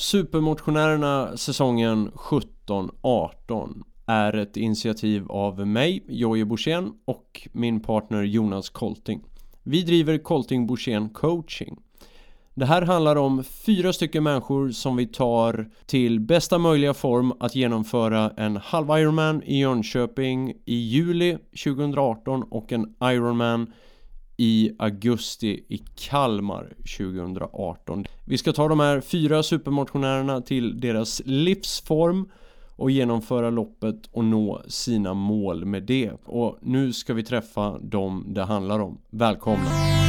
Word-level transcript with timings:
Supermotionärerna 0.00 1.36
säsongen 1.36 2.10
17-18 2.10 3.82
är 4.06 4.36
ett 4.36 4.56
initiativ 4.56 5.30
av 5.30 5.66
mig, 5.66 6.04
Jojje 6.08 6.44
Borssén 6.44 6.92
och 7.04 7.48
min 7.52 7.80
partner 7.80 8.22
Jonas 8.22 8.70
Kolting. 8.70 9.20
Vi 9.62 9.82
driver 9.82 10.18
Kolting 10.18 10.66
Borssén 10.66 11.08
coaching. 11.08 11.78
Det 12.54 12.66
här 12.66 12.82
handlar 12.82 13.16
om 13.16 13.44
fyra 13.44 13.92
stycken 13.92 14.22
människor 14.22 14.70
som 14.70 14.96
vi 14.96 15.06
tar 15.06 15.70
till 15.86 16.20
bästa 16.20 16.58
möjliga 16.58 16.94
form 16.94 17.32
att 17.40 17.54
genomföra 17.54 18.30
en 18.36 18.56
halv 18.56 18.88
Ironman 18.90 19.42
i 19.42 19.60
Jönköping 19.60 20.54
i 20.64 20.76
juli 20.76 21.38
2018 21.64 22.42
och 22.42 22.72
en 22.72 22.94
Ironman 23.02 23.72
i 24.40 24.72
augusti 24.78 25.64
i 25.68 25.78
Kalmar 25.94 26.72
2018. 26.98 28.04
Vi 28.24 28.38
ska 28.38 28.52
ta 28.52 28.68
de 28.68 28.80
här 28.80 29.00
fyra 29.00 29.42
supermotionärerna 29.42 30.40
till 30.40 30.80
deras 30.80 31.22
livsform 31.24 32.28
och 32.76 32.90
genomföra 32.90 33.50
loppet 33.50 34.08
och 34.12 34.24
nå 34.24 34.62
sina 34.68 35.14
mål 35.14 35.64
med 35.64 35.82
det. 35.82 36.12
Och 36.24 36.58
nu 36.62 36.92
ska 36.92 37.14
vi 37.14 37.22
träffa 37.22 37.78
dem 37.78 38.24
det 38.28 38.44
handlar 38.44 38.78
om. 38.78 38.98
Välkomna! 39.10 40.07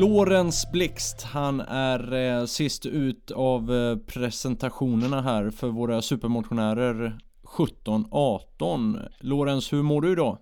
Lorenz 0.00 0.72
Blixt, 0.72 1.22
han 1.22 1.60
är 1.60 2.12
eh, 2.12 2.44
sist 2.44 2.86
ut 2.86 3.30
av 3.30 3.74
eh, 3.74 3.96
presentationerna 3.96 5.22
här 5.22 5.50
för 5.50 5.68
våra 5.68 6.02
supermotionärer 6.02 7.18
17-18. 7.42 9.08
Lorenz, 9.20 9.72
hur 9.72 9.82
mår 9.82 10.02
du 10.02 10.12
idag? 10.12 10.38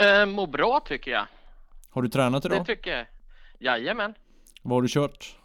Eh, 0.00 0.26
mår 0.26 0.46
bra 0.46 0.80
tycker 0.86 1.10
jag. 1.10 1.26
Har 1.90 2.02
du 2.02 2.08
tränat 2.08 2.44
idag? 2.44 2.60
Det 2.60 2.64
tycker 2.64 2.90
jag. 2.90 3.06
Jajamän. 3.58 4.14
Vad 4.62 4.76
har 4.76 4.82
du 4.82 4.88
kört? 4.88 5.36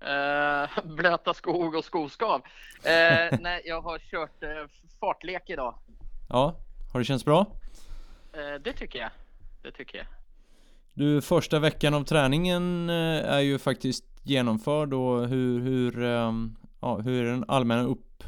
Eh, 0.00 0.84
blöta 0.96 1.34
skog 1.34 1.74
och 1.74 1.84
skoskav. 1.84 2.42
Eh, 2.84 3.38
nej, 3.40 3.62
jag 3.64 3.80
har 3.80 3.98
kört 3.98 4.42
eh, 4.42 4.48
fartlek 5.00 5.50
idag. 5.50 5.74
Ja, 6.28 6.56
har 6.92 7.00
det 7.00 7.04
känts 7.04 7.24
bra? 7.24 7.46
Eh, 8.32 8.60
det 8.60 8.72
tycker 8.72 8.98
jag. 8.98 9.10
Det 9.62 9.70
tycker 9.72 9.98
jag. 9.98 10.06
Du, 10.96 11.22
första 11.22 11.58
veckan 11.58 11.94
av 11.94 12.04
träningen 12.04 12.90
eh, 12.90 13.32
är 13.34 13.40
ju 13.40 13.58
faktiskt 13.58 14.04
genomförd 14.22 14.92
och 14.94 15.28
hur, 15.28 15.60
hur, 15.60 16.02
ehm, 16.04 16.56
ja, 16.80 16.96
hur 16.98 17.24
är 17.24 17.30
den 17.30 17.44
allmänna 17.48 17.82
upp, 17.82 18.24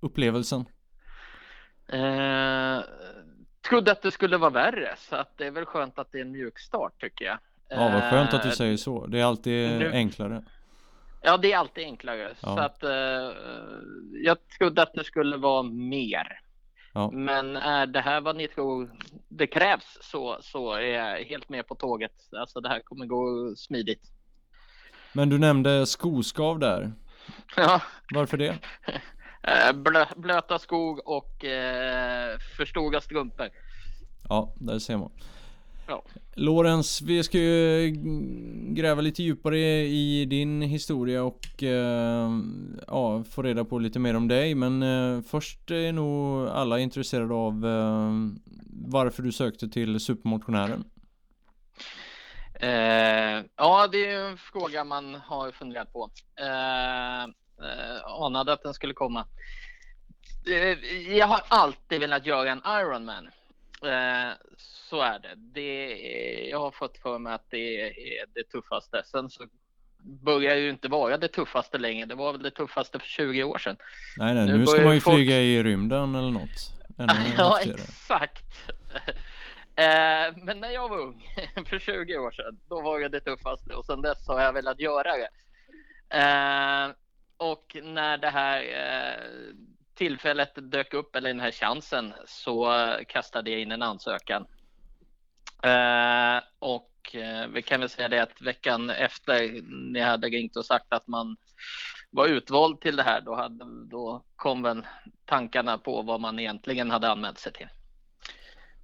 upplevelsen? 0.00 0.60
Eh, 1.88 2.80
trodde 3.68 3.92
att 3.92 4.02
det 4.02 4.10
skulle 4.10 4.36
vara 4.36 4.50
värre 4.50 4.94
så 4.98 5.16
att 5.16 5.38
det 5.38 5.46
är 5.46 5.50
väl 5.50 5.64
skönt 5.64 5.98
att 5.98 6.12
det 6.12 6.18
är 6.18 6.22
en 6.22 6.30
mjuk 6.32 6.58
start 6.58 6.92
tycker 7.00 7.24
jag. 7.24 7.38
Ja, 7.68 7.90
vad 7.92 8.10
skönt 8.10 8.34
att 8.34 8.42
du 8.42 8.48
Eh, 8.48 8.54
säger 8.54 8.76
så. 8.76 9.06
Det 9.06 9.20
är 9.20 9.24
alltid 9.24 9.78
nu- 9.78 9.92
enklare. 9.92 10.42
Ja, 11.22 11.36
det 11.36 11.52
är 11.52 11.58
alltid 11.58 11.84
enklare. 11.84 12.28
Ja. 12.40 12.54
Så 12.56 12.58
att 12.58 12.82
eh, 12.84 12.90
jag 14.24 14.48
trodde 14.58 14.82
att 14.82 14.94
det 14.94 15.04
skulle 15.04 15.36
vara 15.36 15.62
mer. 15.62 16.40
Ja. 16.96 17.10
Men 17.12 17.56
är 17.56 17.86
det 17.86 18.00
här 18.00 18.20
vad 18.20 18.36
ni 18.36 18.48
tror 18.48 18.90
det 19.28 19.46
krävs 19.46 19.98
så, 20.00 20.38
så 20.40 20.72
är 20.72 20.80
jag 20.80 21.24
helt 21.24 21.48
med 21.48 21.66
på 21.66 21.74
tåget. 21.74 22.12
Alltså 22.40 22.60
det 22.60 22.68
här 22.68 22.80
kommer 22.80 23.06
gå 23.06 23.54
smidigt. 23.56 24.02
Men 25.12 25.28
du 25.28 25.38
nämnde 25.38 25.86
skoskav 25.86 26.58
där. 26.58 26.92
Ja, 27.56 27.82
Varför 28.14 28.36
det? 28.36 28.48
eh, 29.42 29.72
blö, 29.72 30.04
blöta 30.16 30.58
skog 30.58 31.08
och 31.08 31.44
eh, 31.44 32.38
för 32.56 32.64
stora 32.64 33.00
strumpor. 33.00 33.48
Ja, 34.28 34.54
där 34.56 34.78
ser 34.78 34.96
man. 34.96 35.12
Ja. 35.88 36.02
Lorenz, 36.34 37.02
vi 37.02 37.22
ska 37.22 37.38
ju 37.38 37.94
gräva 38.74 39.00
lite 39.00 39.22
djupare 39.22 39.58
i 39.86 40.24
din 40.24 40.62
historia 40.62 41.22
och 41.22 41.62
eh, 41.62 42.30
ja, 42.86 43.24
få 43.24 43.42
reda 43.42 43.64
på 43.64 43.78
lite 43.78 43.98
mer 43.98 44.16
om 44.16 44.28
dig. 44.28 44.54
Men 44.54 44.82
eh, 44.82 45.22
först 45.22 45.70
är 45.70 45.92
nog 45.92 46.48
alla 46.48 46.78
intresserade 46.78 47.34
av 47.34 47.66
eh, 47.66 48.12
varför 48.88 49.22
du 49.22 49.32
sökte 49.32 49.68
till 49.68 50.00
Supermotionären. 50.00 50.84
Eh, 52.60 53.44
ja, 53.56 53.88
det 53.92 54.06
är 54.06 54.30
en 54.30 54.38
fråga 54.38 54.84
man 54.84 55.14
har 55.14 55.52
funderat 55.52 55.92
på. 55.92 56.10
Eh, 56.40 57.22
eh, 57.22 58.22
anade 58.22 58.52
att 58.52 58.62
den 58.62 58.74
skulle 58.74 58.94
komma. 58.94 59.26
Jag 61.08 61.26
har 61.26 61.40
alltid 61.48 62.00
velat 62.00 62.26
göra 62.26 62.50
en 62.50 62.62
Ironman. 62.66 63.28
Eh, 63.82 64.32
så 64.56 65.00
är 65.02 65.18
det. 65.18 65.34
det 65.36 65.98
jag 66.50 66.58
har 66.60 66.70
fått 66.70 66.98
för 66.98 67.18
mig 67.18 67.32
att 67.34 67.46
det 67.50 67.80
är 67.80 68.24
det 68.34 68.44
tuffaste. 68.52 69.02
Sen 69.04 69.30
så 69.30 69.44
börjar 70.24 70.54
det 70.54 70.60
ju 70.60 70.70
inte 70.70 70.88
vara 70.88 71.16
det 71.18 71.28
tuffaste 71.28 71.78
längre. 71.78 72.06
Det 72.06 72.14
var 72.14 72.32
väl 72.32 72.42
det 72.42 72.50
tuffaste 72.50 72.98
för 72.98 73.06
20 73.06 73.44
år 73.44 73.58
sedan. 73.58 73.76
Nej, 74.16 74.34
nej, 74.34 74.46
Nu 74.46 74.58
nu 74.58 74.66
ska 74.66 74.82
man 74.82 74.94
ju 74.94 75.00
folk- 75.00 75.16
flyga 75.16 75.36
i 75.40 75.62
rymden 75.62 76.14
eller 76.14 76.30
något. 76.30 76.72
Ja, 77.38 77.60
exakt. 77.60 78.44
Eh, 79.78 80.34
men 80.36 80.60
när 80.60 80.70
jag 80.70 80.88
var 80.88 80.98
ung, 80.98 81.22
för 81.66 81.78
20 81.78 82.18
år 82.18 82.30
sedan, 82.30 82.58
då 82.68 82.80
var 82.80 83.00
det 83.00 83.08
det 83.08 83.20
tuffaste 83.20 83.74
och 83.74 83.84
sedan 83.84 84.02
dess 84.02 84.28
har 84.28 84.40
jag 84.40 84.52
velat 84.52 84.80
göra 84.80 85.12
det. 85.16 85.28
Eh, 86.18 86.90
och 87.36 87.76
när 87.82 88.18
det 88.18 88.30
här 88.30 88.60
eh, 88.62 89.30
tillfället 89.96 90.52
dök 90.56 90.94
upp, 90.94 91.16
eller 91.16 91.28
den 91.28 91.40
här 91.40 91.50
chansen, 91.50 92.14
så 92.26 92.72
eh, 92.72 93.04
kastade 93.08 93.50
jag 93.50 93.60
in 93.60 93.72
en 93.72 93.82
ansökan. 93.82 94.46
Eh, 95.62 96.42
och 96.58 97.14
eh, 97.14 97.46
vi 97.48 97.62
kan 97.62 97.80
väl 97.80 97.88
säga 97.88 98.08
det 98.08 98.22
att 98.22 98.40
veckan 98.42 98.90
efter 98.90 99.62
ni 99.92 100.00
hade 100.00 100.28
ringt 100.28 100.56
och 100.56 100.66
sagt 100.66 100.92
att 100.92 101.06
man 101.06 101.36
var 102.10 102.26
utvald 102.26 102.80
till 102.80 102.96
det 102.96 103.02
här, 103.02 103.20
då, 103.20 103.34
hade, 103.34 103.64
då 103.90 104.24
kom 104.36 104.62
väl 104.62 104.86
tankarna 105.24 105.78
på 105.78 106.02
vad 106.02 106.20
man 106.20 106.38
egentligen 106.38 106.90
hade 106.90 107.08
anmält 107.08 107.38
sig 107.38 107.52
till. 107.52 107.68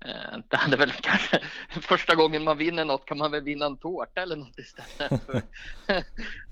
Eh, 0.00 0.38
Det 0.48 0.56
hade 0.56 0.76
väl 0.76 0.92
kanske 0.92 1.40
första 1.80 2.14
gången 2.14 2.44
man 2.44 2.58
vinner 2.58 2.84
något 2.84 3.04
kan 3.04 3.18
man 3.18 3.30
väl 3.30 3.42
vinna 3.44 3.66
en 3.66 3.78
tårta 3.78 4.22
eller 4.22 4.36
något 4.36 4.58
istället. 4.58 5.22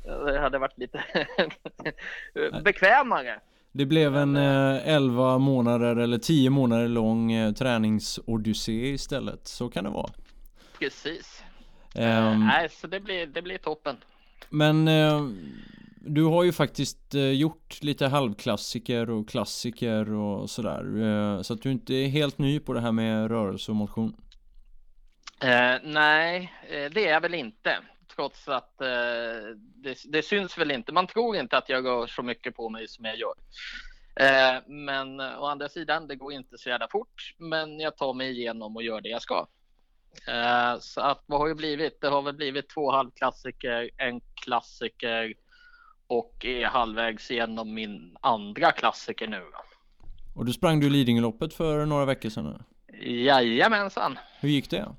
Det 0.05 0.41
hade 0.41 0.59
varit 0.59 0.79
lite 0.79 1.05
bekvämare. 2.65 3.41
Det 3.73 3.87
blev 3.87 4.17
en 4.17 4.37
eh, 4.37 4.89
11 4.89 5.39
månader 5.39 5.97
eller 5.97 6.19
10 6.19 6.51
månader 6.51 6.89
lång 6.89 7.33
eh, 7.33 7.53
träningsodyssé 7.53 8.89
istället. 8.89 9.49
Så 9.49 9.69
kan 9.69 9.85
det 9.85 9.91
vara. 9.91 10.11
Precis. 10.79 11.43
Ehm, 11.95 12.47
Nej, 12.47 12.69
så 12.71 12.87
det 12.87 13.01
blir, 13.01 13.27
det 13.27 13.43
blir 13.43 13.59
toppen. 13.59 13.97
Men 14.49 14.89
eh, 14.89 15.29
du 16.01 16.25
har 16.25 16.45
ju 16.45 16.53
faktiskt 16.53 17.15
eh, 17.15 17.31
gjort 17.31 17.83
lite 17.83 18.07
halvklassiker 18.07 19.11
och 19.11 19.29
klassiker 19.29 20.13
och 20.13 20.51
sådär. 20.51 21.03
Eh, 21.03 21.43
så 21.43 21.55
att 21.55 21.63
du 21.63 21.71
inte 21.71 21.95
är 21.95 22.09
helt 22.09 22.39
ny 22.39 22.61
på 22.61 22.73
det 22.73 22.81
här 22.81 22.93
med 22.93 23.31
rörelse 23.31 23.73
och 23.73 23.77
motion. 23.77 24.17
Nej, 25.83 26.53
det 26.69 27.07
är 27.09 27.13
jag 27.13 27.21
väl 27.21 27.35
inte. 27.35 27.79
Trots 28.21 28.49
att 28.49 28.81
eh, 28.81 29.57
det, 29.57 29.99
det 30.09 30.23
syns 30.23 30.59
väl 30.59 30.71
inte. 30.71 30.93
Man 30.93 31.07
tror 31.07 31.37
inte 31.37 31.59
att 31.59 31.69
jag 31.69 31.85
rör 31.85 32.07
så 32.07 32.23
mycket 32.23 32.57
på 32.57 32.69
mig 32.69 32.89
som 32.89 33.05
jag 33.05 33.17
gör. 33.17 33.35
Eh, 34.17 34.63
men 34.67 35.21
å 35.21 35.47
andra 35.47 35.69
sidan, 35.69 36.07
det 36.07 36.17
går 36.17 36.33
inte 36.33 36.59
så 36.59 36.69
jävla 36.69 36.89
fort. 36.89 37.35
Men 37.39 37.81
jag 37.81 37.97
tar 37.97 38.15
mig 38.15 38.31
igenom 38.31 38.77
och 38.77 38.83
gör 38.83 39.01
det 39.01 39.09
jag 39.09 39.23
ska. 39.23 39.47
Eh, 40.29 40.79
så 40.81 41.01
att 41.01 41.25
vad 41.27 41.41
har 41.41 41.49
det 41.49 41.55
blivit? 41.55 42.01
Det 42.01 42.09
har 42.09 42.23
väl 42.23 42.35
blivit 42.35 42.69
två 42.69 42.91
halvklassiker, 42.91 43.91
en 43.97 44.21
klassiker 44.35 45.35
och 46.07 46.45
är 46.45 46.65
halvvägs 46.65 47.31
igenom 47.31 47.75
min 47.75 48.17
andra 48.21 48.73
klassiker 48.73 49.29
nu. 49.29 49.43
Och 50.37 50.47
du 50.47 50.53
sprang 50.53 50.81
du 50.81 50.91
Lidingöloppet 50.91 51.55
för 51.55 51.87
några 51.87 52.05
veckor 52.05 52.29
sedan. 52.29 52.63
Jajamensan! 53.03 54.19
Hur 54.41 54.49
gick 54.49 54.71
det? 54.71 54.95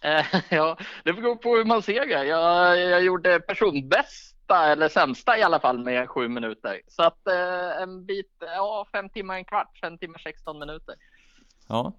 Eh, 0.00 0.26
ja, 0.50 0.76
det 1.04 1.12
beror 1.12 1.36
på 1.36 1.56
hur 1.56 1.64
man 1.64 1.82
ser 1.82 2.06
det. 2.06 2.24
Jag, 2.24 2.80
jag 2.80 3.02
gjorde 3.02 3.40
personbästa, 3.40 4.66
eller 4.66 4.88
sämsta 4.88 5.38
i 5.38 5.42
alla 5.42 5.60
fall, 5.60 5.78
med 5.78 6.08
sju 6.08 6.28
minuter. 6.28 6.80
Så 6.86 7.02
att 7.02 7.26
eh, 7.26 7.82
en 7.82 8.06
bit, 8.06 8.32
ja, 8.40 8.86
fem 8.92 9.08
timmar, 9.08 9.36
en 9.36 9.44
kvart, 9.44 9.78
fem 9.80 9.98
timmar, 9.98 10.18
16 10.18 10.58
minuter. 10.58 10.94
Ja. 11.68 11.92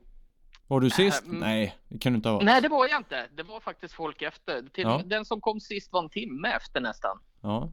Var 0.67 0.79
du 0.79 0.89
sist? 0.89 1.25
mm. 1.25 1.39
Nej, 1.39 1.75
det 1.87 1.97
kan 1.97 2.13
du 2.13 2.15
inte 2.15 2.29
ha 2.29 2.35
varit. 2.35 2.45
Nej, 2.45 2.61
det 2.61 2.69
var 2.69 2.87
jag 2.87 2.99
inte. 2.99 3.27
Det 3.31 3.43
var 3.43 3.59
faktiskt 3.59 3.93
folk 3.93 4.21
efter. 4.21 4.61
Till, 4.61 4.83
Ja. 4.83 5.01
Den 5.05 5.25
som 5.25 5.41
kom 5.41 5.59
sist 5.59 5.91
var 5.93 6.03
en 6.03 6.09
timme 6.09 6.49
efter 6.51 6.81
nästan. 6.81 7.19
Ja. 7.41 7.71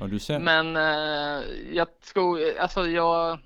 Ja, 0.00 0.06
du 0.06 0.18
ser. 0.18 0.38
Men 0.38 0.76
eh, 0.76 1.44
jag 1.72 2.00
tror, 2.00 2.58
alltså 2.58 2.86
jag, 2.86 3.38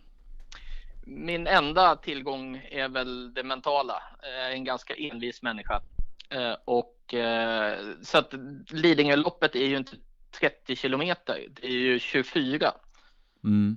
min 1.05 1.47
enda 1.47 1.97
tillgång 1.97 2.57
är 2.71 2.89
väl 2.89 3.35
det 3.35 3.43
mentala. 3.43 4.03
Jag 4.23 4.47
är 4.47 4.51
en 4.51 4.65
ganska 4.65 4.95
envis 4.95 5.43
människa. 5.43 5.83
Eh, 6.29 6.57
och 6.65 7.15
eh, 7.15 7.79
så 8.03 8.19
att 8.19 8.35
Lidingöloppet 8.71 9.57
är 9.57 9.67
ju 9.67 9.77
inte 9.77 9.97
30 10.41 10.77
kilometer, 10.77 11.47
det 11.51 11.67
är 11.67 11.71
ju 11.71 11.99
24. 11.99 12.73
Mm. 13.45 13.77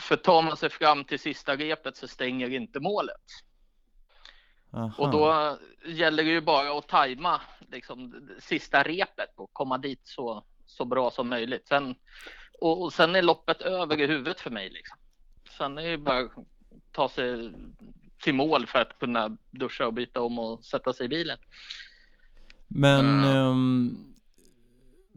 För 0.00 0.16
tar 0.16 0.42
man 0.42 0.56
sig 0.56 0.70
fram 0.70 1.04
till 1.04 1.18
sista 1.18 1.56
repet 1.56 1.96
så 1.96 2.08
stänger 2.08 2.50
inte 2.50 2.80
målet. 2.80 3.22
Aha. 4.72 4.92
Och 4.98 5.10
då 5.10 5.58
gäller 5.86 6.24
det 6.24 6.30
ju 6.30 6.40
bara 6.40 6.78
att 6.78 6.88
tajma 6.88 7.40
liksom, 7.72 8.28
sista 8.38 8.82
repet 8.82 9.32
och 9.36 9.52
komma 9.52 9.78
dit 9.78 10.00
så, 10.04 10.44
så 10.66 10.84
bra 10.84 11.10
som 11.10 11.28
möjligt. 11.28 11.68
Sen, 11.68 11.94
och, 12.60 12.82
och 12.82 12.92
sen 12.92 13.16
är 13.16 13.22
loppet 13.22 13.62
över 13.62 14.00
i 14.00 14.06
huvudet 14.06 14.40
för 14.40 14.50
mig. 14.50 14.70
Liksom. 14.70 14.98
Sen 15.58 15.78
är 15.78 15.90
det 15.90 15.98
bara 15.98 16.18
att 16.18 16.32
ta 16.92 17.08
sig 17.08 17.52
till 18.22 18.34
mål 18.34 18.66
för 18.66 18.78
att 18.78 18.98
kunna 19.00 19.36
duscha 19.50 19.86
och 19.86 19.94
byta 19.94 20.20
om 20.20 20.38
och 20.38 20.64
sätta 20.64 20.92
sig 20.92 21.06
i 21.06 21.08
bilen. 21.08 21.38
Men 22.68 23.04
Mm. 23.24 23.24
ehm, 23.24 23.96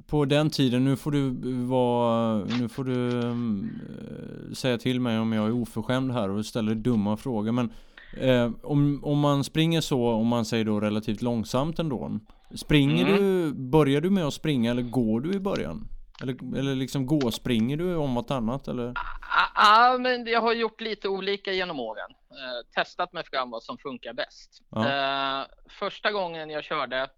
på 0.07 0.25
den 0.25 0.49
tiden, 0.49 0.83
nu 0.85 0.95
får 0.95 1.11
du 1.11 1.29
vara, 1.65 2.45
nu 2.59 2.69
får 2.69 2.83
du 2.83 3.19
eh, 3.19 4.53
säga 4.53 4.77
till 4.77 4.99
mig 4.99 5.19
om 5.19 5.33
jag 5.33 5.45
är 5.47 5.51
oförskämd 5.51 6.11
här 6.11 6.29
och 6.29 6.45
ställer 6.45 6.75
dumma 6.75 7.17
frågor. 7.17 7.51
Men 7.51 7.71
eh, 8.17 8.51
om, 8.63 8.99
om 9.03 9.19
man 9.19 9.43
springer 9.43 9.81
så, 9.81 10.07
om 10.09 10.27
man 10.27 10.45
säger 10.45 10.65
då 10.65 10.79
relativt 10.79 11.21
långsamt 11.21 11.79
ändå. 11.79 12.19
Springer 12.55 13.05
Mm. 13.07 13.17
du, 13.21 13.53
börjar 13.53 14.01
du 14.01 14.09
med 14.09 14.25
att 14.25 14.33
springa 14.33 14.71
eller 14.71 14.81
går 14.81 15.21
du 15.21 15.33
i 15.33 15.39
början? 15.39 15.87
Eller, 16.23 16.57
eller 16.57 16.75
liksom 16.75 17.05
gå, 17.05 17.31
springer 17.31 17.77
du 17.77 17.95
om 17.95 18.15
vartannat 18.15 18.67
eller? 18.67 18.93
Ja, 18.95 19.47
ah, 19.53 19.97
men 19.97 20.25
jag 20.25 20.41
har 20.41 20.53
gjort 20.53 20.81
lite 20.81 21.07
olika 21.09 21.51
genom 21.51 21.79
åren. 21.79 22.11
Eh, 22.31 22.83
testat 22.83 23.13
mig 23.13 23.23
fram 23.31 23.51
vad 23.51 23.63
som 23.63 23.77
funkar 23.77 24.13
bäst. 24.13 24.61
Ja. 24.69 25.41
Eh, 25.41 25.45
första 25.69 26.11
gången 26.11 26.49
jag 26.49 26.63
körde 26.63 27.09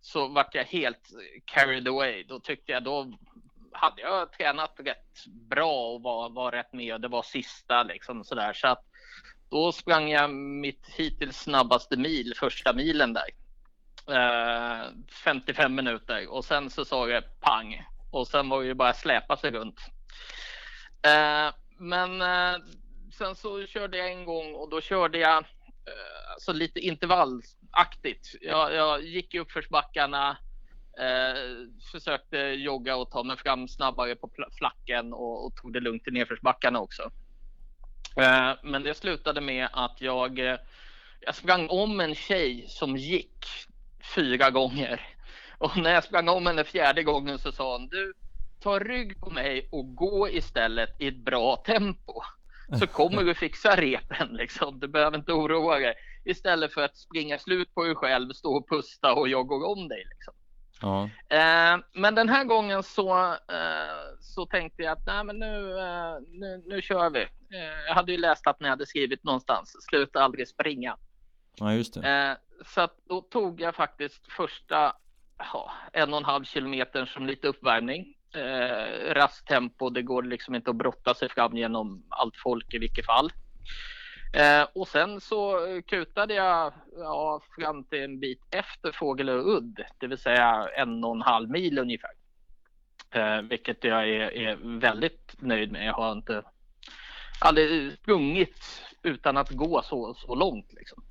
så 0.00 0.28
vart 0.28 0.54
jag 0.54 0.64
helt 0.64 1.10
carried 1.44 1.88
away. 1.88 2.24
Då 2.24 2.40
tyckte 2.40 2.72
jag 2.72 2.84
då 2.84 3.12
hade 3.72 4.02
jag 4.02 4.32
tränat 4.32 4.74
rätt 4.76 5.26
bra 5.26 5.92
och 5.92 6.02
var, 6.02 6.30
var 6.30 6.52
rätt 6.52 6.72
med. 6.72 7.00
Det 7.00 7.08
var 7.08 7.22
sista 7.22 7.82
liksom 7.82 8.24
sådär. 8.24 8.52
Så 8.52 8.68
att 8.68 8.84
då 9.50 9.72
sprang 9.72 10.10
jag 10.10 10.30
mitt 10.34 10.86
hittills 10.96 11.36
snabbaste 11.36 11.96
mil, 11.96 12.34
första 12.36 12.72
milen 12.72 13.12
där. 13.12 13.28
Eh, 14.10 14.86
55 15.24 15.74
minuter 15.74 16.30
och 16.30 16.44
sen 16.44 16.70
så 16.70 16.84
sa 16.84 17.06
det 17.06 17.40
pang 17.40 17.82
och 18.14 18.28
sen 18.28 18.48
var 18.48 18.60
det 18.60 18.66
ju 18.66 18.74
bara 18.74 18.92
släpa 18.92 19.36
sig 19.36 19.50
runt. 19.50 19.80
Eh, 21.02 21.54
men 21.78 22.22
eh, 22.22 22.60
sen 23.18 23.34
så 23.34 23.66
körde 23.66 23.98
jag 23.98 24.12
en 24.12 24.24
gång 24.24 24.54
och 24.54 24.70
då 24.70 24.80
körde 24.80 25.18
jag 25.18 25.38
eh, 25.38 26.32
alltså 26.32 26.52
lite 26.52 26.80
intervallaktigt. 26.80 28.34
Jag, 28.40 28.74
jag 28.74 29.02
gick 29.02 29.34
i 29.34 29.38
uppförsbackarna, 29.38 30.36
eh, 31.00 31.40
försökte 31.92 32.38
jogga 32.38 32.96
och 32.96 33.10
ta 33.10 33.22
mig 33.22 33.36
fram 33.36 33.68
snabbare 33.68 34.16
på 34.16 34.30
flacken 34.58 35.12
och, 35.12 35.46
och 35.46 35.56
tog 35.56 35.72
det 35.72 35.80
lugnt 35.80 36.08
i 36.08 36.10
nedförsbackarna 36.10 36.80
också. 36.80 37.10
Eh, 38.16 38.52
men 38.62 38.82
det 38.82 38.94
slutade 38.94 39.40
med 39.40 39.68
att 39.72 40.00
jag, 40.00 40.38
eh, 40.38 40.58
jag 41.20 41.34
sprang 41.34 41.68
om 41.68 42.00
en 42.00 42.14
tjej 42.14 42.64
som 42.68 42.96
gick 42.96 43.46
fyra 44.14 44.50
gånger. 44.50 45.13
Och 45.58 45.76
när 45.76 45.94
jag 45.94 46.04
sprang 46.04 46.28
om 46.28 46.46
henne 46.46 46.64
fjärde 46.64 47.02
gången 47.02 47.38
så 47.38 47.52
sa 47.52 47.72
hon 47.72 47.88
du 47.88 48.14
ta 48.60 48.78
rygg 48.78 49.20
på 49.20 49.30
mig 49.30 49.68
och 49.72 49.94
gå 49.94 50.28
istället 50.28 51.00
i 51.00 51.08
ett 51.08 51.24
bra 51.24 51.56
tempo. 51.56 52.22
Så 52.78 52.86
kommer 52.86 53.24
du 53.24 53.34
fixa 53.34 53.76
repen 53.76 54.28
liksom. 54.28 54.80
Du 54.80 54.88
behöver 54.88 55.16
inte 55.18 55.32
oroa 55.32 55.78
dig. 55.78 55.94
Istället 56.24 56.72
för 56.72 56.82
att 56.82 56.96
springa 56.96 57.38
slut 57.38 57.74
på 57.74 57.84
dig 57.84 57.94
själv, 57.94 58.32
stå 58.32 58.56
och 58.56 58.68
pusta 58.68 59.14
och 59.14 59.28
jag 59.28 59.46
går 59.46 59.68
om 59.68 59.88
dig. 59.88 60.04
Liksom. 60.10 60.34
Ja. 60.80 61.04
Eh, 61.36 61.78
men 61.92 62.14
den 62.14 62.28
här 62.28 62.44
gången 62.44 62.82
så, 62.82 63.32
eh, 63.32 64.18
så 64.20 64.46
tänkte 64.46 64.82
jag 64.82 64.92
att 64.92 65.06
nej, 65.06 65.24
men 65.24 65.38
nu, 65.38 65.78
eh, 65.78 66.16
nu, 66.28 66.62
nu 66.66 66.82
kör 66.82 67.10
vi. 67.10 67.22
Eh, 67.22 67.86
jag 67.86 67.94
hade 67.94 68.12
ju 68.12 68.18
läst 68.18 68.46
att 68.46 68.60
ni 68.60 68.68
hade 68.68 68.86
skrivit 68.86 69.24
någonstans, 69.24 69.76
sluta 69.90 70.22
aldrig 70.22 70.48
springa. 70.48 70.96
ja, 71.56 71.72
just 71.74 71.94
det. 71.94 72.08
Eh, 72.08 72.64
så 72.66 72.80
att 72.80 72.96
då 73.08 73.20
tog 73.20 73.60
jag 73.60 73.74
faktiskt 73.74 74.32
första 74.32 74.92
ja, 75.38 75.72
en 75.92 76.12
och 76.12 76.18
en 76.18 76.24
halv 76.24 76.44
kilometer 76.44 77.06
som 77.06 77.26
lite 77.26 77.48
uppvärmning. 77.48 78.14
Eh, 78.34 79.14
raskt 79.14 79.48
tempo, 79.48 79.90
det 79.90 80.02
går 80.02 80.22
liksom 80.22 80.54
inte 80.54 80.70
att 80.70 80.76
brotta 80.76 81.14
sig 81.14 81.28
fram 81.28 81.56
genom 81.56 82.04
allt 82.08 82.36
folk 82.36 82.74
i 82.74 82.78
vilket 82.78 83.06
fall. 83.06 83.32
Eh, 84.34 84.66
och 84.74 84.88
sen 84.88 85.20
så 85.20 85.58
kutade 85.86 86.34
jag 86.34 86.72
ja, 86.96 87.42
fram 87.58 87.84
till 87.84 88.02
en 88.02 88.20
bit 88.20 88.40
efter 88.50 88.92
Fågelö 88.92 89.32
udd, 89.32 89.80
det 89.98 90.06
vill 90.06 90.18
säga 90.18 90.68
en 90.76 91.04
och 91.04 91.14
en 91.14 91.22
halv 91.22 91.50
mil 91.50 91.78
ungefär. 91.78 92.10
Eh, 93.10 93.42
vilket 93.42 93.84
jag 93.84 94.08
är, 94.08 94.36
är 94.36 94.78
väldigt 94.80 95.34
nöjd 95.38 95.72
med. 95.72 95.86
Jag 95.86 95.92
har 95.92 96.12
inte 96.12 96.42
aldrig 97.40 97.92
sprungit 97.92 98.82
utan 99.02 99.36
att 99.36 99.50
gå 99.50 99.82
så, 99.82 100.14
så 100.14 100.34
långt. 100.34 100.72
Liksom. 100.72 101.04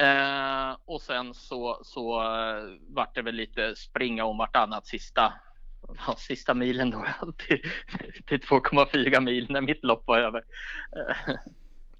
Eh, 0.00 0.76
och 0.84 1.02
sen 1.02 1.34
så, 1.34 1.80
så 1.84 2.20
eh, 2.22 2.62
vart 2.88 3.14
det 3.14 3.22
väl 3.22 3.34
lite 3.34 3.76
springa 3.76 4.24
om 4.24 4.38
vartannat 4.38 4.86
sista, 4.86 5.32
ja, 6.06 6.14
sista 6.16 6.54
milen 6.54 6.90
då 6.90 7.04
till, 7.38 7.60
till 8.26 8.40
2,4 8.40 9.20
mil 9.20 9.46
när 9.50 9.60
mitt 9.60 9.84
lopp 9.84 10.02
var 10.06 10.18
över. 10.18 10.44
Eh, 10.96 11.34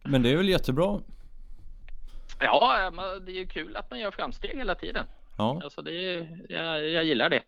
Men 0.04 0.22
det 0.22 0.32
är 0.32 0.36
väl 0.36 0.48
jättebra? 0.48 1.00
ja, 2.40 2.90
men 2.94 3.24
det 3.24 3.32
är 3.32 3.36
ju 3.36 3.46
kul 3.46 3.76
att 3.76 3.90
man 3.90 4.00
gör 4.00 4.10
framsteg 4.10 4.56
hela 4.56 4.74
tiden. 4.74 5.06
Ja, 5.38 5.60
Alltså 5.64 5.82
det 5.82 5.92
är, 5.92 6.40
jag, 6.48 6.88
jag 6.88 7.04
gillar 7.04 7.30
det. 7.30 7.42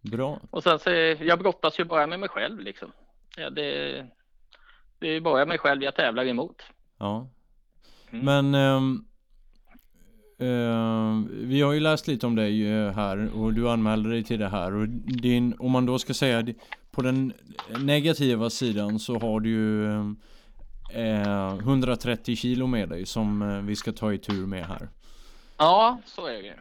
bra. 0.00 0.40
Och 0.50 0.62
sen 0.62 0.78
så, 0.78 0.90
jag 1.20 1.38
brottas 1.38 1.80
ju 1.80 1.84
bara 1.84 2.06
med 2.06 2.20
mig 2.20 2.28
själv 2.28 2.60
liksom. 2.60 2.92
Ja, 3.36 3.50
det, 3.50 4.06
det 4.98 5.08
är 5.08 5.20
bara 5.20 5.46
mig 5.46 5.58
själv 5.58 5.82
jag 5.82 5.94
tävlar 5.94 6.24
emot. 6.26 6.62
Ja. 6.98 7.28
Mm. 8.10 8.24
Men 8.24 8.54
ehm, 8.54 9.04
ehm, 10.38 11.28
vi 11.32 11.60
har 11.60 11.72
ju 11.72 11.80
läst 11.80 12.08
lite 12.08 12.26
om 12.26 12.34
dig 12.34 12.72
eh, 12.72 12.92
här 12.92 13.30
och 13.34 13.54
du 13.54 13.68
anmälde 13.68 14.10
dig 14.10 14.24
till 14.24 14.38
det 14.38 14.48
här 14.48 14.74
och 14.74 14.88
din, 14.88 15.54
om 15.58 15.72
man 15.72 15.86
då 15.86 15.98
ska 15.98 16.14
säga 16.14 16.46
på 16.90 17.02
den 17.02 17.32
negativa 17.80 18.50
sidan 18.50 18.98
så 18.98 19.18
har 19.18 19.40
du 19.40 19.50
ju 19.50 19.86
ehm, 19.86 20.16
eh, 20.94 21.58
130 21.58 22.36
kilo 22.36 22.66
med 22.66 22.88
dig 22.88 23.06
som 23.06 23.42
eh, 23.42 23.58
vi 23.58 23.76
ska 23.76 23.92
ta 23.92 24.12
i 24.12 24.18
tur 24.18 24.46
med 24.46 24.66
här. 24.66 24.88
Ja, 25.56 26.00
så 26.04 26.26
är 26.26 26.42
det. 26.42 26.54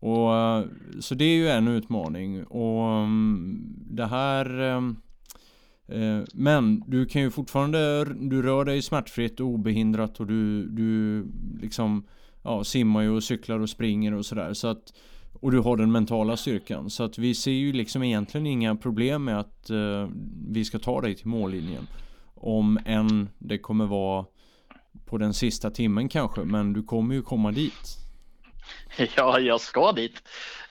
Och 0.00 0.34
eh, 0.34 0.64
så 1.00 1.14
det 1.14 1.24
är 1.24 1.36
ju 1.36 1.48
en 1.48 1.68
utmaning 1.68 2.44
och 2.44 2.84
mm, 2.84 3.62
det 3.90 4.06
här 4.06 4.60
eh, 4.60 6.22
men 6.34 6.82
du 6.86 7.06
kan 7.06 7.22
ju 7.22 7.30
fortfarande, 7.30 8.04
du 8.04 8.42
rör 8.42 8.64
dig 8.64 8.82
smärtfritt 8.82 9.40
och 9.40 9.46
obehindrat 9.46 10.20
och 10.20 10.26
du, 10.26 10.68
du 10.68 11.26
liksom 11.60 12.06
ja, 12.44 12.64
simmar 12.64 13.02
ju 13.02 13.10
och 13.10 13.24
cyklar 13.24 13.60
och 13.60 13.70
springer 13.70 14.14
och 14.14 14.26
sådär 14.26 14.54
så 14.54 14.68
att 14.68 14.92
och 15.40 15.50
du 15.50 15.58
har 15.58 15.76
den 15.76 15.92
mentala 15.92 16.36
styrkan 16.36 16.90
så 16.90 17.04
att 17.04 17.18
vi 17.18 17.34
ser 17.34 17.50
ju 17.50 17.72
liksom 17.72 18.02
egentligen 18.02 18.46
inga 18.46 18.76
problem 18.76 19.24
med 19.24 19.40
att 19.40 19.70
eh, 19.70 20.08
vi 20.48 20.64
ska 20.64 20.78
ta 20.78 21.00
dig 21.00 21.14
till 21.14 21.26
mållinjen. 21.26 21.86
Om 22.34 22.78
än 22.86 23.28
det 23.38 23.58
kommer 23.58 23.86
vara 23.86 24.24
på 25.06 25.18
den 25.18 25.34
sista 25.34 25.70
timmen 25.70 26.08
kanske 26.08 26.40
men 26.40 26.72
du 26.72 26.82
kommer 26.82 27.14
ju 27.14 27.22
komma 27.22 27.52
dit. 27.52 27.98
Ja, 29.16 29.38
jag 29.38 29.60
ska 29.60 29.92
dit. 29.92 30.22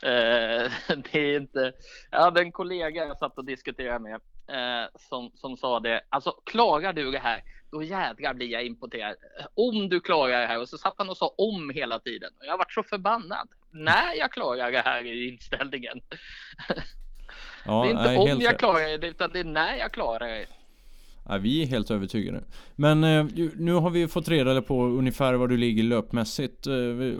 Eh, 0.01 0.72
det 1.12 1.20
är 1.20 1.39
inte... 1.39 1.74
Jag 2.12 2.20
hade 2.20 2.42
en 2.42 2.51
kollega 2.51 3.06
jag 3.06 3.18
satt 3.18 3.38
och 3.38 3.46
diskuterade 3.46 4.00
med 4.00 4.13
eh, 4.48 4.88
som, 5.10 5.32
som 5.36 5.58
sa 5.58 5.80
det. 5.80 6.01
Alltså, 6.10 6.32
klarar 6.46 6.94
du 6.94 7.12
det 7.12 7.20
här, 7.20 7.44
då 7.74 7.84
jädrar 7.84 8.34
blir 8.34 8.48
jag 8.48 8.65
imponerad. 8.65 9.15
Om 9.53 9.89
du 9.89 10.00
klarar 10.00 10.42
det 10.42 10.48
här. 10.48 10.60
Och 10.62 10.70
så 10.70 10.77
satt 10.77 10.94
han 10.98 11.10
och 11.10 11.18
sa 11.18 11.27
om 11.38 11.70
hela 11.70 12.00
tiden. 12.00 12.32
Och 12.39 12.46
jag 12.46 12.58
varit 12.58 12.72
så 12.72 12.84
förbannad. 12.84 13.48
När 13.72 14.13
jag 14.18 14.32
klarar 14.32 14.72
det 14.72 14.82
här 14.82 15.06
är 15.06 15.27
inställningen. 15.27 16.01
Ja, 17.65 17.84
det 17.84 17.89
är 17.89 17.92
inte 17.92 18.03
nej, 18.03 18.34
om 18.34 18.42
jag 18.42 18.60
klarar 18.60 18.98
det, 18.98 19.08
utan 19.08 19.30
det 19.34 19.39
är 19.39 19.44
när 19.44 19.75
jag 19.77 19.92
klarar 19.92 20.27
det. 20.27 20.46
Ja, 21.30 21.38
vi 21.38 21.63
är 21.63 21.68
helt 21.68 21.92
övertygade. 21.92 22.44
Men 22.75 23.03
eh, 23.03 23.25
nu 23.56 23.74
har 23.74 23.89
vi 23.89 24.08
fått 24.08 24.27
reda 24.27 24.62
på 24.62 24.84
ungefär 24.84 25.34
var 25.34 25.48
du 25.48 25.58
ligger 25.58 25.84
löpmässigt. 25.84 26.68
Eh, 26.68 26.74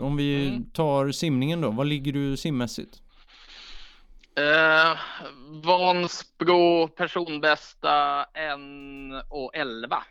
om 0.04 0.16
vi 0.16 0.48
Mm. 0.48 0.70
tar 0.70 1.10
simningen 1.10 1.60
då, 1.60 1.70
var 1.70 1.84
ligger 1.84 2.12
du 2.12 2.36
simmässigt? 2.36 3.02
Eh, 4.36 4.98
Vansbro 5.64 6.88
personbästa 6.88 8.24
1 8.24 8.58
och 9.28 9.56
11. 9.56 10.02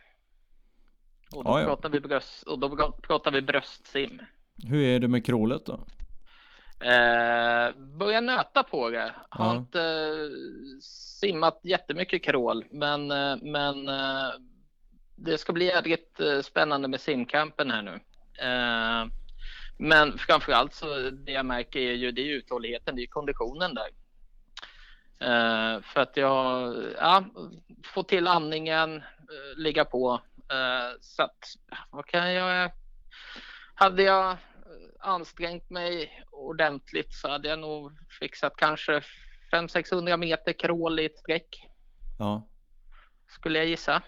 Och 1.34 1.44
då, 1.44 1.50
Ja, 1.50 1.60
ja. 1.62 1.66
pratar 1.66 1.90
vi 1.90 2.00
bröst, 2.00 2.44
och 2.44 2.60
då 2.60 2.94
pratar 3.02 3.32
vi 3.32 3.42
bröstsim. 3.42 4.22
Hur 4.64 4.84
är 4.84 5.00
det 5.00 5.08
med 5.08 5.26
krålet 5.26 5.66
då? 5.66 5.74
Eh, 6.80 7.76
börjar 7.78 8.22
nöta 8.22 8.64
på 8.64 8.90
det. 8.90 9.16
Har 9.30 9.56
inte 9.56 9.82
eh, 9.82 10.80
simmat 11.22 11.60
jättemycket 11.64 12.24
crawl, 12.24 12.66
men, 12.72 13.12
eh, 13.12 13.36
men 13.42 13.90
eh, 13.90 14.30
det 15.16 15.38
ska 15.38 15.54
bli 15.54 15.66
jädrigt 15.66 16.20
eh, 16.20 16.42
spännande 16.42 16.88
med 16.88 17.02
simkampen 17.02 17.72
här 17.72 17.82
nu. 17.82 18.00
Eh, 18.40 19.06
men 19.78 20.18
framför 20.18 20.52
allt 20.52 20.74
så 20.74 21.10
det 21.10 21.32
jag 21.32 21.46
märker 21.46 21.80
är 21.80 21.94
ju 21.94 22.12
det 22.12 22.22
är 22.22 22.34
uthålligheten, 22.34 22.96
det 22.96 23.04
är 23.04 23.08
konditionen 23.08 23.76
där. 23.76 23.90
Eh, 25.20 25.82
för 25.82 26.02
att 26.02 26.18
jag 26.18 26.76
ja, 26.98 27.24
får 27.86 28.04
till 28.04 28.28
andningen, 28.28 29.04
ligga 29.58 29.86
på. 29.86 30.22
Eh, 30.52 30.98
så 31.02 31.24
att, 31.24 31.40
vad 31.92 32.06
kan 32.06 32.26
jag 32.26 32.34
göra? 32.34 32.72
Hade 33.76 34.04
jag 34.04 34.38
ansträngt 35.00 35.70
mig 35.70 36.24
ordentligt 36.32 37.14
så 37.14 37.30
hade 37.30 37.48
jag 37.48 37.60
nog 37.60 37.92
fixat 38.20 38.54
kanske 38.58 39.02
500-600 39.52 40.18
meter 40.18 40.54
crawl 40.54 41.00
i 41.00 41.06
ett 41.06 41.18
streck. 41.18 41.68
Ja. 42.20 42.48
Skulle 43.28 43.60
jag 43.60 43.68
gissa. 43.68 44.02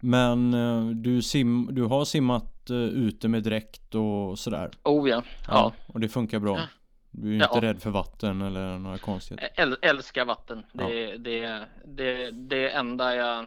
Men 0.00 0.54
eh, 0.54 0.86
du, 0.86 1.22
sim, 1.22 1.68
du 1.72 1.82
har 1.82 2.04
simmat 2.04 2.70
eh, 2.70 2.76
ute 2.76 3.28
med 3.28 3.42
dräkt 3.42 3.94
och 3.94 4.38
sådär? 4.38 4.70
Oh 4.82 5.08
ja. 5.08 5.22
ja. 5.48 5.72
Och 5.86 6.00
det 6.00 6.08
funkar 6.08 6.38
bra? 6.38 6.56
Ja. 6.58 6.66
Du 7.10 7.30
är 7.30 7.34
inte 7.34 7.48
Ja. 7.52 7.60
rädd 7.62 7.82
för 7.82 7.90
vatten 7.90 8.42
eller 8.42 8.78
några 8.78 8.98
konstigheter? 8.98 9.62
Äl, 9.62 9.76
älskar 9.82 10.24
vatten. 10.24 10.66
Det, 10.72 11.16
det, 11.16 11.66
det, 11.84 12.30
det 12.30 12.70
enda 12.70 13.14
jag... 13.14 13.46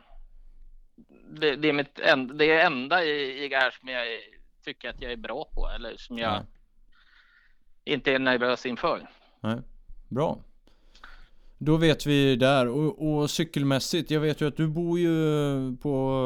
Det, 1.39 1.55
det 1.55 1.69
är 1.69 1.73
mitt 1.73 1.99
en, 1.99 2.37
det 2.37 2.45
är 2.51 2.65
enda 2.65 3.03
i, 3.03 3.45
i 3.45 3.47
det 3.47 3.55
här 3.55 3.71
som 3.79 3.89
jag 3.89 4.05
tycker 4.65 4.89
att 4.89 5.01
jag 5.01 5.11
är 5.11 5.17
bra 5.17 5.45
på 5.53 5.69
eller 5.75 5.97
som 5.97 6.17
jag 6.17 6.33
Ja. 6.33 6.43
inte 7.93 8.11
är 8.13 8.19
nervös 8.19 8.65
inför. 8.65 9.09
Nej, 9.41 9.57
bra. 10.09 10.39
Då 11.57 11.77
vet 11.77 12.05
vi 12.05 12.35
där 12.35 12.67
och, 12.67 13.13
och 13.13 13.29
cykelmässigt, 13.29 14.11
jag 14.11 14.19
vet 14.21 14.41
ju 14.41 14.47
att 14.47 14.57
du 14.57 14.67
bor 14.67 14.99
ju 14.99 15.15
på 15.81 16.19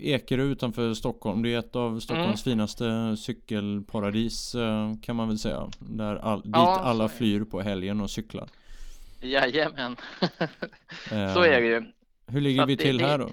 eh, 0.00 0.08
Ekerö 0.10 0.42
utanför 0.42 0.94
Stockholm. 0.94 1.42
Det 1.42 1.54
är 1.54 1.58
ett 1.58 1.76
av 1.76 2.00
Stockholms 2.00 2.46
Mm. 2.46 2.56
finaste 2.56 3.16
cykelparadis 3.16 4.54
eh, 4.54 4.92
kan 5.02 5.16
man 5.16 5.28
väl 5.28 5.38
säga. 5.38 5.68
Där 5.78 6.16
all, 6.16 6.42
dit 6.42 6.50
Ja, 6.54 6.74
så 6.78 6.82
alla 6.84 7.08
flyr 7.08 7.44
på 7.44 7.60
helgen 7.60 8.00
och 8.00 8.10
cyklar. 8.10 8.48
Jajamän. 9.20 9.96
Eh, 11.12 11.34
Så 11.34 11.40
är 11.42 11.60
det 11.60 11.66
ju. 11.66 11.82
Hur 12.26 12.40
ligger 12.40 12.66
vi 12.66 12.76
till 12.76 12.98
det- 12.98 13.06
här 13.06 13.18
då? 13.18 13.28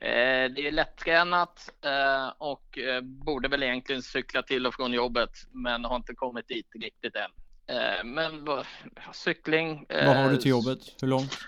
Eh, 0.00 0.50
det 0.54 0.66
är 0.66 0.72
lättränat 0.72 1.72
eh, 1.84 2.28
och 2.38 2.78
eh, 2.78 3.00
borde 3.00 3.48
väl 3.48 3.62
egentligen 3.62 4.02
cykla 4.02 4.42
till 4.42 4.66
och 4.66 4.74
från 4.74 4.92
jobbet 4.92 5.30
men 5.52 5.84
har 5.84 5.96
inte 5.96 6.14
kommit 6.14 6.48
dit 6.48 6.66
riktigt 6.80 7.14
än. 7.16 7.30
Men 8.04 8.48
cykling. 9.12 9.86
Vad 9.88 10.16
har 10.16 10.30
du 10.30 10.36
till 10.36 10.50
jobbet? 10.50 10.78
Hur 11.00 11.08
långt? 11.08 11.38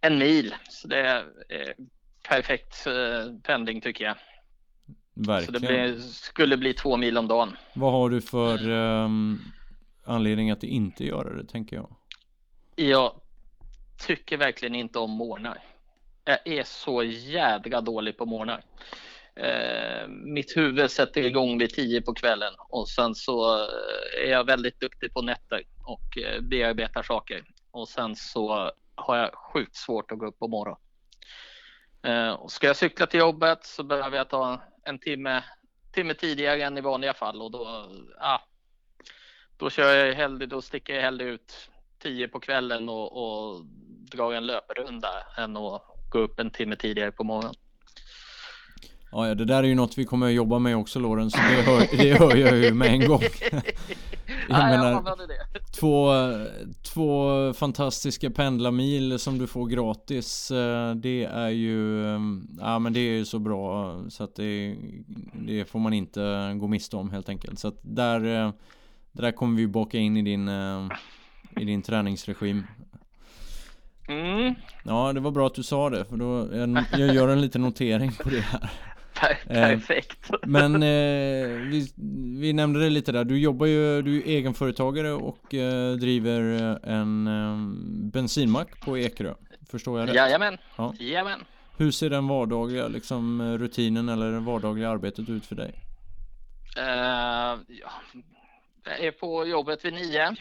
En 0.00 0.18
mil. 0.18 0.54
Så 0.68 0.88
det 0.88 0.98
är 0.98 1.24
perfekt 2.28 2.86
pendling 3.42 3.80
tycker 3.80 4.04
jag. 4.04 4.16
Så 4.16 4.92
Verkligen. 5.30 5.62
det 5.62 5.68
blir, 5.68 5.98
skulle 6.00 6.56
bli 6.56 6.74
två 6.74 6.96
mil 6.96 7.18
om 7.18 7.28
dagen. 7.28 7.56
Vad 7.74 7.92
har 7.92 8.10
du 8.10 8.20
för 8.20 8.70
ehm, 8.70 9.38
anledning 10.04 10.50
att 10.50 10.62
inte 10.62 11.04
göra 11.04 11.34
det 11.34 11.44
tänker 11.44 11.76
jag? 11.76 11.96
Jag 12.76 13.20
tycker 14.06 14.36
verkligen 14.36 14.74
inte 14.74 14.98
om 14.98 15.10
morgnar. 15.10 15.58
Jag 16.24 16.46
är 16.46 16.62
så 16.62 17.02
jädra 17.02 17.80
dålig 17.80 18.18
på 18.18 18.26
morgnar. 18.26 18.64
Eh, 19.34 20.08
mitt 20.08 20.56
huvud 20.56 20.90
sätter 20.90 21.22
igång 21.22 21.58
vid 21.58 21.70
tio 21.70 22.02
på 22.02 22.14
kvällen 22.14 22.54
och 22.68 22.88
sen 22.88 23.14
så 23.14 23.58
eh, 23.58 24.26
är 24.26 24.30
jag 24.30 24.44
väldigt 24.44 24.80
duktig 24.80 25.12
på 25.12 25.22
nätter 25.22 25.62
och 25.86 26.18
eh, 26.18 26.40
bearbetar 26.40 27.02
saker. 27.02 27.44
Och 27.70 27.88
sen 27.88 28.16
så 28.16 28.72
har 28.94 29.16
jag 29.16 29.34
sjukt 29.34 29.76
svårt 29.76 30.12
att 30.12 30.18
gå 30.18 30.26
upp 30.26 30.38
på 30.38 30.48
morgonen. 30.48 30.80
Eh, 32.02 32.32
och 32.32 32.52
ska 32.52 32.66
jag 32.66 32.76
cykla 32.76 33.06
till 33.06 33.20
jobbet 33.20 33.64
så 33.64 33.82
behöver 33.82 34.16
jag 34.16 34.28
ta 34.28 34.62
en 34.84 34.98
timme, 34.98 35.44
timme 35.92 36.14
tidigare 36.14 36.64
än 36.64 36.78
i 36.78 36.80
vanliga 36.80 37.14
fall 37.14 37.42
och 37.42 37.50
då, 37.50 37.90
ah, 38.20 38.40
då 39.56 39.70
kör 39.70 39.94
jag 39.94 40.14
hellre, 40.14 40.46
då 40.46 40.62
sticker 40.62 40.94
jag 40.94 41.02
hellre 41.02 41.24
ut 41.24 41.70
tio 41.98 42.28
på 42.28 42.40
kvällen 42.40 42.88
och, 42.88 43.22
och 43.22 43.64
drar 44.12 44.32
en 44.32 44.46
löprunda 44.46 45.26
än 45.36 45.56
att 45.56 45.91
gå 46.12 46.18
upp 46.18 46.40
en 46.40 46.50
timme 46.50 46.76
tidigare 46.76 47.12
på 47.12 47.24
morgonen. 47.24 47.54
Ja, 49.14 49.28
ja, 49.28 49.34
det 49.34 49.44
där 49.44 49.62
är 49.62 49.66
ju 49.68 49.74
något 49.74 49.98
vi 49.98 50.04
kommer 50.04 50.26
att 50.26 50.32
jobba 50.32 50.58
med 50.58 50.76
också 50.76 50.98
Lorenz. 51.00 51.34
Det 51.34 51.40
hör, 51.62 51.96
det 51.96 52.18
hör 52.18 52.36
jag 52.36 52.56
ju 52.58 52.74
med 52.74 52.88
en 52.88 53.08
gång. 53.08 53.20
Jag 54.48 54.58
menar- 54.58 54.86
jag 54.90 54.96
använder 54.98 55.26
det. 55.26 55.58
Två, 55.80 56.10
två 56.82 57.52
fantastiska 57.52 58.30
pendlarmil 58.30 59.18
som 59.18 59.38
du 59.38 59.46
får 59.46 59.66
gratis. 59.66 60.50
eh, 60.50 60.94
Det 60.94 61.24
är 61.24 61.48
ju, 61.48 62.04
eh, 62.14 62.20
ja 62.60 62.78
men 62.78 62.92
det 62.92 63.00
är 63.00 63.12
ju 63.12 63.24
så 63.24 63.38
bra 63.38 63.96
så 64.08 64.24
att 64.24 64.36
det, 64.36 64.76
det 65.46 65.64
får 65.64 65.78
man 65.78 65.92
inte 65.92 66.52
gå 66.60 66.66
miste 66.68 66.96
om 66.96 67.10
helt 67.10 67.28
enkelt. 67.28 67.58
Så 67.58 67.68
att 67.68 67.78
där, 67.82 68.44
eh, 68.46 68.52
där 69.12 69.32
kommer 69.32 69.56
vi 69.56 69.66
baka 69.66 69.98
in 69.98 70.16
i 70.16 70.22
din, 70.22 70.48
eh, 70.48 70.88
i 71.60 71.64
din 71.64 71.82
träningsregim. 71.82 72.66
Mm, 74.08 74.54
Ja, 74.84 75.12
det 75.12 75.20
var 75.20 75.30
bra 75.30 75.46
att 75.46 75.54
du 75.54 75.62
sa 75.62 75.90
det 75.90 76.04
för 76.04 76.16
då, 76.16 76.48
jag, 76.56 76.84
jag 77.00 77.14
gör 77.14 77.28
en 77.28 77.40
liten 77.40 77.62
notering 77.62 78.12
på 78.12 78.28
det 78.28 78.40
här. 78.40 78.70
per, 79.20 79.34
perfekt. 79.48 80.30
Men 80.46 80.74
eh, 80.74 81.48
vi, 81.70 81.92
vi 82.40 82.52
nämnde 82.52 82.80
det 82.80 82.90
lite 82.90 83.12
där. 83.12 83.24
Du 83.24 83.38
jobbar 83.38 83.66
ju, 83.66 84.02
du 84.02 84.16
är 84.18 84.26
egenföretagare 84.26 85.12
och 85.12 85.54
eh, 85.54 85.92
driver 85.96 86.40
eh, 86.84 86.94
en 86.94 87.26
eh, 87.26 87.56
bensinmack 88.12 88.80
på 88.84 88.98
Ekerö. 88.98 89.34
Förstår 89.70 90.00
jag 90.00 90.08
rätt? 90.08 90.14
Jajamän. 90.16 90.58
Ja. 90.76 90.94
Jajamän. 90.98 91.44
Hur 91.76 91.90
ser 91.90 92.10
den 92.10 92.28
vardagliga 92.28 92.88
liksom, 92.88 93.40
eh, 93.40 93.58
rutinen 93.58 94.08
eller 94.08 94.32
det 94.32 94.40
vardagliga 94.40 94.90
arbetet 94.90 95.28
ut 95.28 95.46
för 95.46 95.54
dig? 95.56 95.74
Eh, 96.76 96.84
ja. 97.68 97.90
Jag 98.84 99.00
är 99.00 99.10
på 99.10 99.46
jobbet 99.46 99.84
vid 99.84 99.92
nio. 99.92 100.36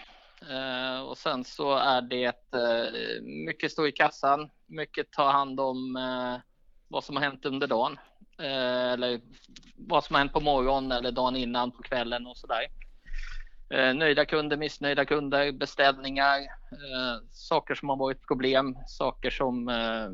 Eh, 0.50 1.02
och 1.02 1.18
sen 1.18 1.44
så 1.44 1.76
är 1.76 2.02
det 2.02 2.54
eh, 2.54 3.22
mycket 3.22 3.72
stå 3.72 3.88
i 3.88 3.92
kassan, 3.92 4.50
mycket 4.68 5.12
ta 5.12 5.32
hand 5.32 5.60
om 5.60 5.96
eh, 5.96 6.42
vad 6.88 7.04
som 7.04 7.16
har 7.16 7.24
hänt 7.24 7.46
under 7.46 7.68
dagen. 7.68 8.00
Eh, 8.40 8.92
eller 8.92 9.22
vad 9.76 10.04
som 10.04 10.14
har 10.14 10.20
hänt 10.20 10.34
på 10.34 10.40
morgonen 10.40 10.92
eller 10.92 11.12
dagen 11.12 11.36
innan 11.36 11.72
på 11.72 11.84
kvällen 11.84 12.28
och 12.28 12.38
sådär. 12.38 12.68
Eh, 13.70 13.94
nöjda 13.94 14.26
kunder, 14.26 14.58
missnöjda 14.58 15.06
kunder, 15.06 15.52
beställningar, 15.52 16.40
eh, 16.72 17.28
saker 17.32 17.76
som 17.76 17.90
har 17.90 17.96
varit 17.96 18.28
problem, 18.28 18.78
saker 18.88 19.30
som 19.30 19.70
eh, 19.70 20.10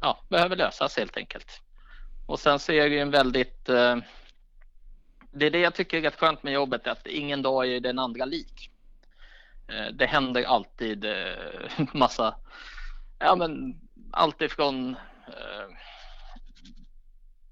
ja, 0.00 0.24
behöver 0.28 0.56
lösas 0.56 0.96
helt 0.96 1.16
enkelt. 1.16 1.62
Och 2.26 2.40
sen 2.40 2.58
så 2.58 2.72
är 2.72 2.88
det 2.88 2.94
ju 2.94 3.00
en 3.00 3.10
väldigt 3.10 3.68
eh, 3.68 3.96
det 5.32 5.46
är 5.46 5.50
det 5.50 5.58
jag 5.58 5.74
tycker 5.74 5.98
är 5.98 6.02
rätt 6.02 6.18
skönt 6.20 6.42
med 6.42 6.52
jobbet, 6.52 6.86
att 6.86 7.06
ingen 7.06 7.42
dag 7.42 7.68
är 7.68 7.80
den 7.80 7.98
andra 7.98 8.24
lik. 8.24 8.69
Eh, 9.70 9.92
det 9.92 10.06
händer 10.06 10.44
alltid 10.44 11.04
eh, 11.04 11.86
massa, 11.94 12.34
ja 13.18 13.36
men 13.36 13.80
alltifrån 14.12 14.96
eh, 15.26 15.76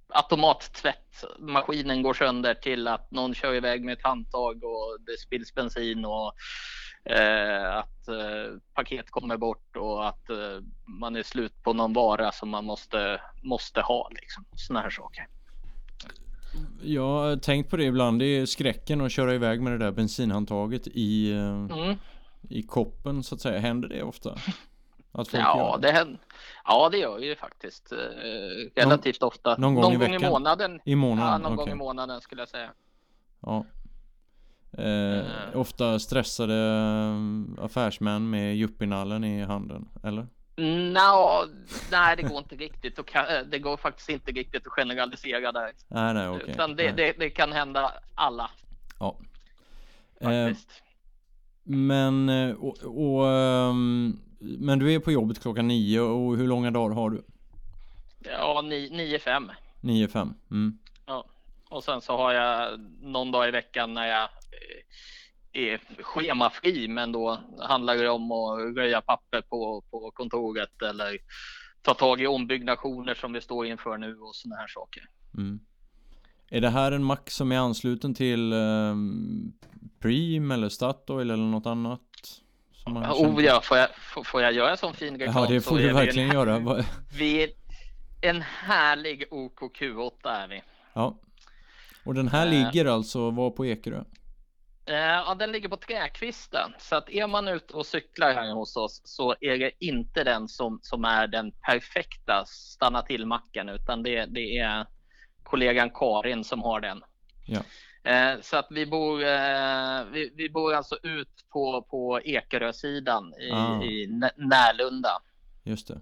automattvätt, 0.09 1.25
maskinen 1.39 2.03
går 2.03 2.15
sönder 2.15 2.55
till 2.55 2.89
att 2.89 3.11
någon 3.11 3.35
kör 3.35 3.55
iväg 3.55 3.85
med 3.85 3.93
ett 3.93 4.05
handtag 4.05 4.65
och 4.65 5.01
det 5.07 5.19
spills 5.19 5.55
bensin 5.55 6.05
och 6.05 6.35
eh, 7.05 7.77
att 7.77 8.09
eh, 8.09 8.59
paket 8.75 9.11
kommer 9.11 9.37
bort 9.37 9.77
och 9.77 10.09
att 10.09 10.31
eh, 10.31 10.61
man 11.01 11.17
är 11.17 11.23
slut 11.23 11.63
på 11.63 11.73
någon 11.73 11.93
vara 11.93 12.33
som 12.33 12.49
man 12.49 12.65
måste, 12.65 13.21
måste 13.43 13.81
ha. 13.81 14.09
Liksom. 14.09 14.45
Sådana 14.57 14.83
här 14.83 14.91
saker. 14.91 15.27
Jag 16.83 17.03
har 17.09 17.37
tänkt 17.37 17.71
på 17.71 17.77
det 17.77 17.85
ibland. 17.85 18.19
Det 18.19 18.25
är 18.25 18.47
skräcken 18.47 19.01
att 19.01 19.13
köra 19.13 19.35
iväg 19.35 19.61
med 19.63 19.73
det 19.73 19.79
där 19.79 19.93
bensinhandtaget 19.93 20.87
i, 20.87 21.33
eh, 21.33 21.39
Mm. 21.49 21.97
i 22.49 22.63
koppen 22.63 23.23
så 23.23 23.35
att 23.35 23.41
säga. 23.41 23.59
Händer 23.61 23.89
det 23.89 24.03
ofta? 24.03 24.31
Att 25.13 25.29
folk 25.29 25.43
Ja 25.43 25.71
gör 25.75 25.83
det, 25.83 25.91
händer, 25.93 26.19
ja, 26.65 26.89
det 26.93 26.99
gör 26.99 27.19
ju 27.19 27.37
faktiskt 27.37 27.93
eh, 27.93 28.81
relativt 28.83 29.23
ofta. 29.23 29.57
någon 29.59 29.75
gång 29.75 29.93
i 29.93 29.95
i 29.95 29.99
veckan? 29.99 30.31
månaden. 30.33 30.81
I 30.85 30.95
månaden? 30.95 31.33
Ja, 31.33 31.39
någon 31.39 31.57
gång 31.57 31.63
Okej. 31.63 31.73
i 31.73 31.77
månaden 31.77 32.21
skulle 32.21 32.43
jag 32.43 32.49
säga. 32.49 32.71
Ja. 33.41 33.65
Eh, 34.73 35.25
ofta 35.55 35.99
stressade 35.99 36.55
affärsmän 37.61 38.31
med 38.31 38.57
yuppinallen 38.57 39.25
i 39.25 39.43
handen, 39.45 39.89
eller? 40.05 40.27
Nå, 40.93 41.45
nej, 41.91 42.17
det 42.17 42.23
går 42.23 42.39
inte 42.39 42.55
riktigt. 42.57 42.99
Och 42.99 43.11
ka- 43.11 43.45
Det 43.45 43.59
går 43.59 43.77
faktiskt 43.77 44.09
inte 44.09 44.33
riktigt 44.33 44.67
att 44.67 44.73
generalisera 44.73 45.53
där. 45.53 45.73
Nej, 45.89 46.15
nej, 46.15 46.29
okej. 46.29 46.51
Utan 46.51 46.77
det, 46.77 46.85
Nej. 46.85 46.93
det, 46.97 47.13
det 47.19 47.31
kan 47.31 47.53
hända 47.53 47.93
alla 48.15 48.51
Ja. 49.01 49.19
Eh, 50.21 50.51
men, 51.65 52.29
eh, 52.29 52.55
och, 52.55 52.77
och, 52.85 53.29
ehm, 53.29 54.19
men 54.41 54.79
du 54.79 54.93
är 54.95 54.99
på 54.99 55.13
jobbet 55.13 55.43
klockan 55.43 55.69
nio 55.69 56.01
och 56.01 56.37
hur 56.37 56.47
långa 56.49 56.71
dagar 56.71 56.95
har 56.95 57.11
du? 57.11 57.25
Ja, 58.25 58.61
9-5. 58.63 59.51
Nio, 59.81 60.09
fem? 60.09 60.35
Mm. 60.51 60.79
Ja. 61.07 61.25
Och 61.69 61.85
sen 61.85 62.01
så 62.01 62.17
har 62.17 62.33
jag 62.33 62.81
någon 63.03 63.31
dag 63.33 63.49
i 63.49 63.51
veckan 63.51 63.95
när 63.95 64.07
jag 64.07 64.23
eh, 64.23 64.29
är 65.59 65.81
schemafri, 66.03 66.89
men 66.89 67.13
då 67.13 67.41
handlar 67.59 67.97
det 67.97 68.09
om 68.09 68.33
att 68.33 68.77
röja 68.77 69.01
papper 69.01 69.41
på, 69.41 69.85
på 69.91 70.11
kontoret 70.15 70.83
eller 70.83 71.19
ta 71.83 71.95
tag 71.95 72.21
i 72.21 72.27
ombyggnationer 72.27 73.15
som 73.15 73.33
vi 73.33 73.41
står 73.41 73.67
inför 73.67 73.99
nu 73.99 74.19
och 74.19 74.37
sådana 74.37 74.61
här 74.61 74.69
saker. 74.69 75.03
Mm. 75.37 75.61
Är 76.51 76.61
det 76.61 76.71
här 76.71 76.93
en 76.93 77.05
mack 77.05 77.31
som 77.31 77.53
är 77.53 77.59
ansluten 77.59 78.15
till 78.15 78.53
um, 78.53 79.53
Preem 80.01 80.51
eller 80.51 80.69
Statoil 80.69 81.31
eller 81.31 81.45
något 81.45 81.67
annat? 81.67 82.01
Som 82.73 82.93
man 82.93 83.05
oh 83.05 83.45
ja, 83.45 83.61
får 83.61 83.77
jag, 83.77 83.89
får, 83.95 84.25
får 84.25 84.43
jag 84.43 84.53
göra 84.53 84.77
sån 84.77 84.95
fin 84.95 85.19
reklam? 85.19 85.43
Ja, 85.43 85.49
det 85.49 85.61
får 85.61 85.79
du 85.79 85.93
verkligen 85.93 86.33
göra. 86.33 86.85
Vi 87.19 87.43
är 87.43 87.51
en 88.21 88.43
härlig 88.43 89.25
OKQ8 89.31 90.29
är 90.29 90.49
vi. 90.49 90.63
Ja. 90.93 91.19
Och 92.05 92.15
den 92.15 92.29
här 92.29 92.47
uh, 92.47 92.53
ligger 92.53 92.85
alltså 92.85 93.31
var 93.31 93.51
på 93.51 93.67
Ekerö? 93.67 94.05
Uh, 94.89 94.95
ja, 94.95 95.35
den 95.35 95.53
ligger 95.53 95.69
på 95.69 95.77
Träkvisten. 95.77 96.75
Så 96.79 96.97
att 96.97 97.11
är 97.11 97.27
man 97.27 97.49
ute 97.49 97.75
och 97.75 97.87
cyklar 97.87 98.35
här 98.35 98.55
hos 98.55 98.77
oss 98.77 99.03
så 99.05 99.35
är 99.41 99.59
det 99.59 99.71
inte 99.79 100.25
den 100.25 100.49
som, 100.49 100.81
som 100.83 101.05
är 101.05 101.27
den 101.27 101.53
perfekta 101.53 102.45
stanna 102.47 103.03
till 103.03 103.27
macken 103.27 103.69
utan 103.69 104.03
det, 104.03 104.27
det 104.27 104.59
är 104.59 104.87
kollegan 105.43 105.91
Karin 105.91 106.45
som 106.45 106.63
har 106.63 106.81
den. 106.81 107.03
Ja. 107.47 107.61
Uh, 108.09 108.41
så 108.43 108.57
att 108.57 108.67
vi 108.71 108.87
bor, 108.87 109.19
vi, 110.13 110.33
vi, 110.37 110.51
bor 110.51 110.75
alltså 110.75 110.97
ut 111.03 111.45
på, 111.53 111.83
på 111.83 112.21
Ekerösidan 112.25 113.35
i, 113.41 113.51
ah. 113.51 113.83
i 113.83 114.07
Närlunda. 114.37 115.11
Just 115.63 115.89
det. 115.89 116.01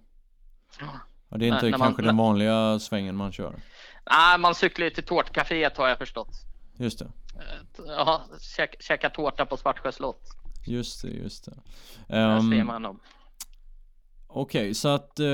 Ja, 0.81 1.37
det 1.37 1.45
är 1.49 1.55
inte 1.55 1.71
när, 1.71 1.79
kanske 1.79 2.03
man, 2.03 2.07
den 2.07 2.17
vanliga 2.17 2.79
svängen 2.79 3.17
man 3.17 3.33
kör. 3.33 3.55
Nej, 4.11 4.39
man 4.39 4.55
cyklar 4.55 4.85
ju 4.85 4.91
till 4.91 5.05
tårtcaféet 5.05 5.77
har 5.77 5.89
jag 5.89 5.99
förstått. 5.99 6.31
Just 6.79 6.99
det. 6.99 7.07
Ja, 7.87 8.23
käka, 8.41 8.77
käka 8.81 9.11
tårta 9.11 9.47
på 9.47 9.57
Svartsjö 9.57 9.93
slott. 9.93 10.23
Just 10.67 11.03
det, 11.03 11.09
just 11.09 11.45
det. 11.45 12.17
Um, 12.17 12.51
ser 12.51 12.65
man 12.65 12.85
om. 12.85 13.01
Okej, 14.29 14.61
okay, 14.61 14.75
så 14.75 14.89
att 14.89 15.21
eh, 15.21 15.27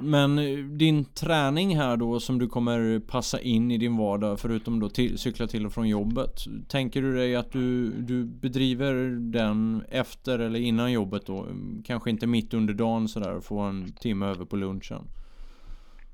Men 0.00 0.36
din 0.78 1.04
träning 1.04 1.76
här 1.76 1.96
då 1.96 2.20
som 2.20 2.38
du 2.38 2.48
kommer 2.48 3.00
passa 3.00 3.40
in 3.40 3.70
i 3.70 3.78
din 3.78 3.96
vardag 3.96 4.40
förutom 4.40 4.80
då 4.80 4.88
till, 4.88 5.18
cykla 5.18 5.46
till 5.46 5.66
och 5.66 5.72
från 5.72 5.88
jobbet. 5.88 6.44
Tänker 6.68 7.02
du 7.02 7.16
dig 7.16 7.36
att 7.36 7.52
du, 7.52 7.90
du 7.90 8.24
bedriver 8.24 8.94
den 9.32 9.84
efter 9.88 10.38
eller 10.38 10.60
innan 10.60 10.92
jobbet 10.92 11.26
då? 11.26 11.46
Kanske 11.84 12.10
inte 12.10 12.26
mitt 12.26 12.54
under 12.54 12.74
dagen 12.74 13.08
sådär 13.08 13.34
och 13.34 13.44
få 13.44 13.58
en 13.58 13.92
timme 13.92 14.26
över 14.26 14.44
på 14.44 14.56
lunchen? 14.56 15.08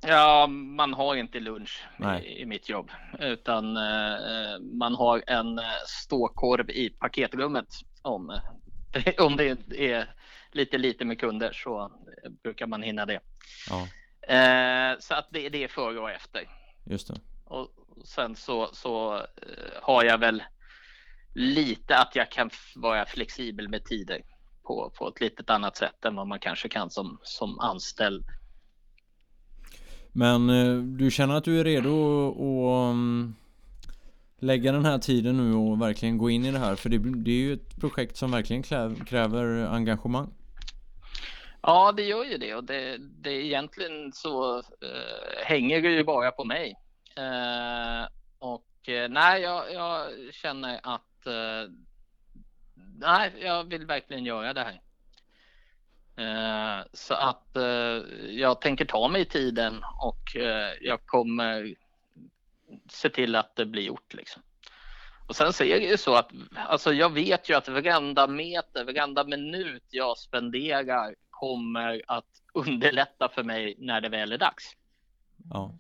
Ja, 0.00 0.46
man 0.46 0.94
har 0.94 1.16
inte 1.16 1.40
lunch 1.40 1.88
i, 2.22 2.42
i, 2.42 2.46
mitt 2.46 2.68
jobb 2.68 2.90
utan 3.18 3.76
eh, 3.76 4.58
man 4.60 4.94
har 4.94 5.22
en 5.26 5.60
ståkorv 5.86 6.70
i 6.70 6.90
paketrummet 6.90 7.66
om, 8.02 8.40
om 9.18 9.36
det 9.36 9.58
är 9.78 10.14
lite 10.52 10.78
lite 10.78 11.04
med 11.04 11.20
kunder 11.20 11.52
så 11.52 11.92
brukar 12.42 12.66
man 12.66 12.82
hinna 12.82 13.06
det. 13.06 13.20
Ja. 13.70 13.88
Eh, 14.34 14.98
så 14.98 15.14
att 15.14 15.28
det, 15.30 15.48
det 15.48 15.64
är 15.64 15.68
före 15.68 15.98
och 15.98 16.10
efter. 16.10 16.48
Just 16.84 17.08
det. 17.08 17.20
Och 17.44 17.68
sen 18.04 18.36
så, 18.36 18.70
så 18.72 19.16
eh, 19.16 19.22
har 19.82 20.04
jag 20.04 20.18
väl 20.18 20.42
lite 21.34 21.98
att 21.98 22.16
jag 22.16 22.30
kan 22.30 22.50
vara 22.76 23.06
flexibel 23.06 23.68
med 23.68 23.84
tider 23.84 24.22
på, 24.62 24.92
på 24.98 25.08
ett 25.08 25.20
litet 25.20 25.50
annat 25.50 25.76
sätt 25.76 26.04
än 26.04 26.14
vad 26.14 26.26
man 26.26 26.40
kanske 26.40 26.68
kan 26.68 26.90
som, 26.90 27.18
som 27.22 27.58
anställd. 27.58 28.24
Men 30.12 30.50
eh, 30.50 30.76
du 30.76 31.10
känner 31.10 31.34
att 31.34 31.44
du 31.44 31.60
är 31.60 31.64
redo 31.64 31.90
att 32.60 32.92
mm, 32.92 33.34
lägga 34.38 34.72
den 34.72 34.84
här 34.84 34.98
tiden 34.98 35.36
nu 35.36 35.54
och 35.54 35.82
verkligen 35.82 36.18
gå 36.18 36.30
in 36.30 36.44
i 36.44 36.50
det 36.50 36.58
här? 36.58 36.76
För 36.76 36.88
det, 36.88 36.98
det 36.98 37.30
är 37.30 37.34
ju 37.34 37.52
ett 37.52 37.80
projekt 37.80 38.16
som 38.16 38.30
verkligen 38.30 38.62
kräver 39.06 39.66
engagemang. 39.66 40.30
Ja, 41.62 41.92
det 41.92 42.02
gör 42.02 42.24
ju 42.24 42.38
det 42.38 42.54
och 42.54 42.64
det, 42.64 42.96
det 42.98 43.32
egentligen 43.32 44.12
så 44.12 44.58
eh, 44.58 45.44
hänger 45.44 45.82
det 45.82 45.88
ju 45.88 46.04
bara 46.04 46.30
på 46.30 46.44
mig. 46.44 46.76
Eh, 47.16 48.08
och 48.38 48.88
eh, 48.88 49.08
nej, 49.08 49.42
jag, 49.42 49.72
jag, 49.72 50.06
känner 50.32 50.80
att 50.82 51.26
eh, 51.26 51.70
nej, 52.98 53.32
jag 53.40 53.64
vill 53.64 53.86
verkligen 53.86 54.24
göra 54.24 54.52
det 54.52 54.60
här. 54.60 54.80
Eh, 56.18 56.84
så 56.92 57.14
att 57.14 57.56
eh, 57.56 58.02
jag 58.28 58.60
tänker 58.60 58.84
ta 58.84 59.08
mig 59.08 59.24
tiden 59.24 59.84
och 60.00 60.36
jag 60.80 61.06
kommer 61.06 61.74
se 62.88 63.08
till 63.08 63.36
att 63.36 63.56
det 63.56 63.66
blir 63.66 63.82
gjort 63.82 64.14
liksom. 64.14 64.42
Och 65.28 65.36
sen 65.36 65.52
så 65.52 65.64
är 65.64 65.80
det 65.80 65.86
ju 65.86 65.96
så 65.96 66.14
att 66.14 66.30
alltså 66.56 66.92
jag 66.92 67.12
vet 67.12 67.50
ju 67.50 67.54
att 67.54 67.68
varenda 67.68 68.26
meter, 68.26 68.84
varenda 68.84 69.24
minut 69.24 69.84
jag 69.90 70.18
spenderar 70.18 71.14
kommer 71.30 72.02
att 72.06 72.42
underlätta 72.54 73.28
för 73.28 73.42
mig 73.42 73.74
när 73.78 74.00
det 74.00 74.08
väl 74.08 74.32
är 74.32 74.38
dags. 74.38 74.76
Ja. 75.50 75.78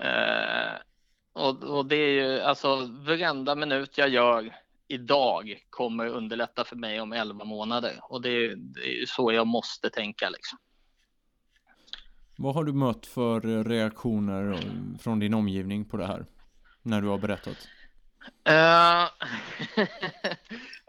Uh, 0.00 0.80
och, 1.32 1.62
och, 1.62 1.86
det 1.86 1.96
är 1.96 2.10
ju 2.10 2.40
alltså 2.40 2.76
varenda 2.90 3.54
minut 3.54 3.98
jag 3.98 4.08
gör 4.08 4.61
idag 4.92 5.54
kommer 5.70 6.06
underlätta 6.06 6.64
för 6.64 6.76
mig 6.76 7.00
om 7.00 7.12
11 7.12 7.44
månader 7.44 8.00
och 8.02 8.22
det 8.22 8.30
är, 8.30 8.56
det 8.56 9.02
är 9.02 9.06
så 9.06 9.32
jag 9.32 9.46
måste 9.46 9.90
tänka 9.90 10.30
liksom. 10.30 10.58
Vad 12.36 12.54
har 12.54 12.64
du 12.64 12.72
mött 12.72 13.06
för 13.06 13.64
reaktioner 13.64 14.60
från 15.00 15.18
din 15.18 15.34
omgivning 15.34 15.84
på 15.84 15.96
det 15.96 16.06
här? 16.06 16.26
När 16.82 17.00
du 17.00 17.08
har 17.08 17.18
berättat? 17.18 17.68
Uh, 18.48 19.08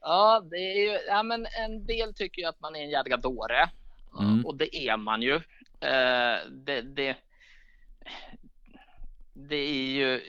ja, 0.02 0.44
det 0.52 0.56
är 0.56 0.92
ju, 0.92 1.00
ja, 1.08 1.24
men 1.24 1.46
en 1.66 1.86
del 1.86 2.14
tycker 2.14 2.42
ju 2.42 2.48
att 2.48 2.62
man 2.62 2.76
är 2.76 2.80
en 2.80 2.90
jädra 2.90 3.18
dåre. 3.18 3.70
Mm. 4.20 4.46
Och 4.46 4.58
det 4.58 4.76
är 4.76 4.98
man 4.98 5.22
ju. 5.22 5.36
Uh, 5.36 6.50
det, 6.52 6.82
det, 6.82 7.18
det 9.34 9.56
är 9.56 9.86
ju 9.86 10.22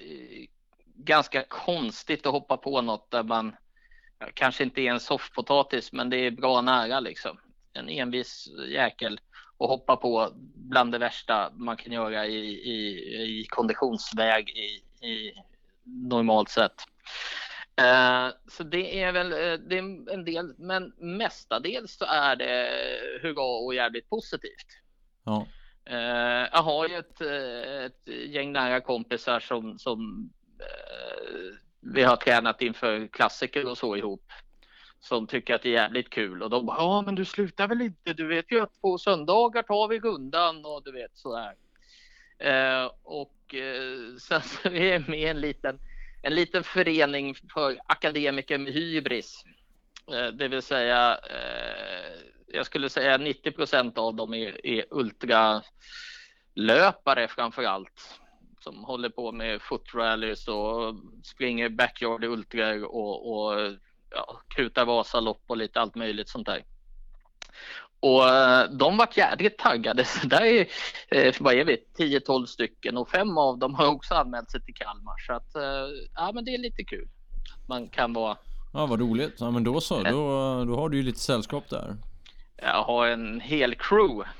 ganska 0.97 1.45
konstigt 1.49 2.27
att 2.27 2.33
hoppa 2.33 2.57
på 2.57 2.81
något 2.81 3.11
där 3.11 3.23
man 3.23 3.57
kanske 4.35 4.64
inte 4.64 4.81
är 4.81 4.90
en 4.90 5.00
soffpotatis, 5.00 5.92
men 5.92 6.11
det 6.11 6.16
är 6.16 6.31
bra 6.31 6.61
nära 6.61 7.00
liksom. 7.00 7.38
En 7.72 7.88
envis 7.88 8.48
jäkel 8.68 9.20
och 9.57 9.68
hoppa 9.68 9.96
på 9.96 10.33
bland 10.55 10.92
det 10.92 10.98
värsta 10.98 11.50
man 11.55 11.77
kan 11.77 11.92
göra 11.92 12.27
i, 12.27 12.38
i, 12.46 13.40
i 13.40 13.46
konditionsväg 13.48 14.48
i, 14.48 14.83
i 15.07 15.35
normalt 15.85 16.48
sett. 16.48 16.85
Eh, 17.77 18.29
så 18.48 18.62
det 18.62 19.03
är 19.03 19.12
väl 19.12 19.33
eh, 19.33 19.59
det 19.68 19.79
är 19.79 20.12
en 20.12 20.24
del, 20.24 20.55
men 20.59 20.92
mestadels 20.98 21.96
så 21.96 22.05
är 22.05 22.37
det 22.37 22.70
hurra 23.22 23.64
och 23.64 23.74
jävligt 23.74 24.11
positivt. 24.11 24.66
Ja. 25.24 25.46
Eh, 25.87 26.48
jag 26.53 26.62
har 26.62 26.88
ju 26.88 26.96
ett, 26.96 27.20
ett 27.20 28.09
gäng 28.29 28.53
nära 28.53 28.81
kompisar 28.81 29.40
som, 29.40 29.79
som 29.79 30.31
vi 31.85 32.03
har 32.03 32.16
tränat 32.16 32.62
inför 32.62 33.07
klassiker 33.07 33.66
och 33.66 33.79
så 33.79 33.97
ihop 33.97 34.33
som 35.01 35.27
tycker 35.27 35.55
att 35.55 35.62
det 35.62 35.68
är 35.68 35.83
jävligt 35.83 36.11
kul 36.11 36.42
och 36.42 36.51
de 36.51 36.66
bara 36.66 36.79
ja 36.79 37.03
men 37.03 37.14
du 37.14 37.25
slutar 37.25 37.68
väl 37.68 37.83
inte 37.83 38.12
du 38.12 38.27
vet 38.27 38.53
ju 38.53 38.61
att 38.61 38.81
på 38.81 38.99
söndagar 38.99 39.62
tar 39.62 39.88
vi 39.88 40.01
rundan 40.01 40.64
och 40.64 40.83
du 40.85 40.92
vet 40.92 41.11
sådär. 41.14 41.55
Eh, 42.38 42.90
och 43.03 43.55
eh, 43.55 44.16
sen 44.20 44.42
så 44.62 44.68
är 44.68 44.92
jag 44.92 45.09
med 45.09 45.20
i 45.20 45.25
en 45.25 45.40
liten 45.40 45.79
en 46.23 46.35
liten 46.35 46.64
förening 46.64 47.35
för 47.55 47.79
akademiker 47.87 48.59
med 48.59 48.73
hybris. 48.73 49.44
Eh, 50.12 50.27
det 50.27 50.49
vill 50.49 50.62
säga, 50.62 51.18
eh, 51.31 52.12
jag 52.47 52.66
skulle 52.66 52.88
säga 52.88 53.18
90 53.18 53.53
procent 53.53 53.99
av 53.99 54.14
dem 54.14 54.35
är, 54.35 54.66
är 54.66 54.85
ultralöpare 54.90 57.29
framför 57.29 57.62
allt. 57.62 58.20
Som 58.64 58.85
håller 58.85 59.09
på 59.09 59.33
med 59.33 59.62
footrallys 59.62 60.48
och 60.48 60.94
springer 61.24 61.68
backyard 61.68 62.24
ultra 62.24 62.87
och, 62.87 63.33
och 63.33 63.61
ja, 64.11 64.40
kutar 64.48 64.85
Vasalopp 64.85 65.42
och 65.46 65.57
lite 65.57 65.81
allt 65.81 65.94
möjligt 65.94 66.29
sånt 66.29 66.46
där. 66.46 66.64
Och 68.00 68.29
eh, 68.29 68.70
de 68.70 68.96
var 68.96 69.09
jädrigt 69.14 69.61
taggade. 69.61 70.05
Så 70.20 70.27
där 70.27 70.44
är, 70.44 70.66
eh, 71.09 71.35
vad 71.40 71.55
är 71.55 71.64
vi, 71.64 71.85
10-12 71.98 72.46
stycken 72.46 72.96
och 72.96 73.09
fem 73.09 73.38
av 73.38 73.59
dem 73.59 73.74
har 73.74 73.87
också 73.87 74.14
anmält 74.14 74.50
sig 74.50 74.61
till 74.62 74.74
Kalmar. 74.74 75.18
Så 75.27 75.33
att, 75.33 75.55
eh, 75.55 75.88
ja 76.14 76.33
men 76.35 76.44
det 76.44 76.55
är 76.55 76.59
lite 76.59 76.85
kul. 76.85 77.09
Man 77.68 77.88
kan 77.88 78.12
vara... 78.12 78.37
Ja 78.72 78.87
vad 78.87 79.00
roligt. 79.00 79.35
Ja 79.38 79.50
men 79.50 79.64
då 79.64 79.81
så, 79.81 80.03
då, 80.03 80.64
då 80.64 80.77
har 80.77 80.88
du 80.88 80.96
ju 80.96 81.03
lite 81.03 81.20
sällskap 81.20 81.70
där. 81.70 81.96
Jag 82.57 82.83
har 82.85 83.07
en 83.07 83.40
hel 83.40 83.74
crew. 83.74 84.31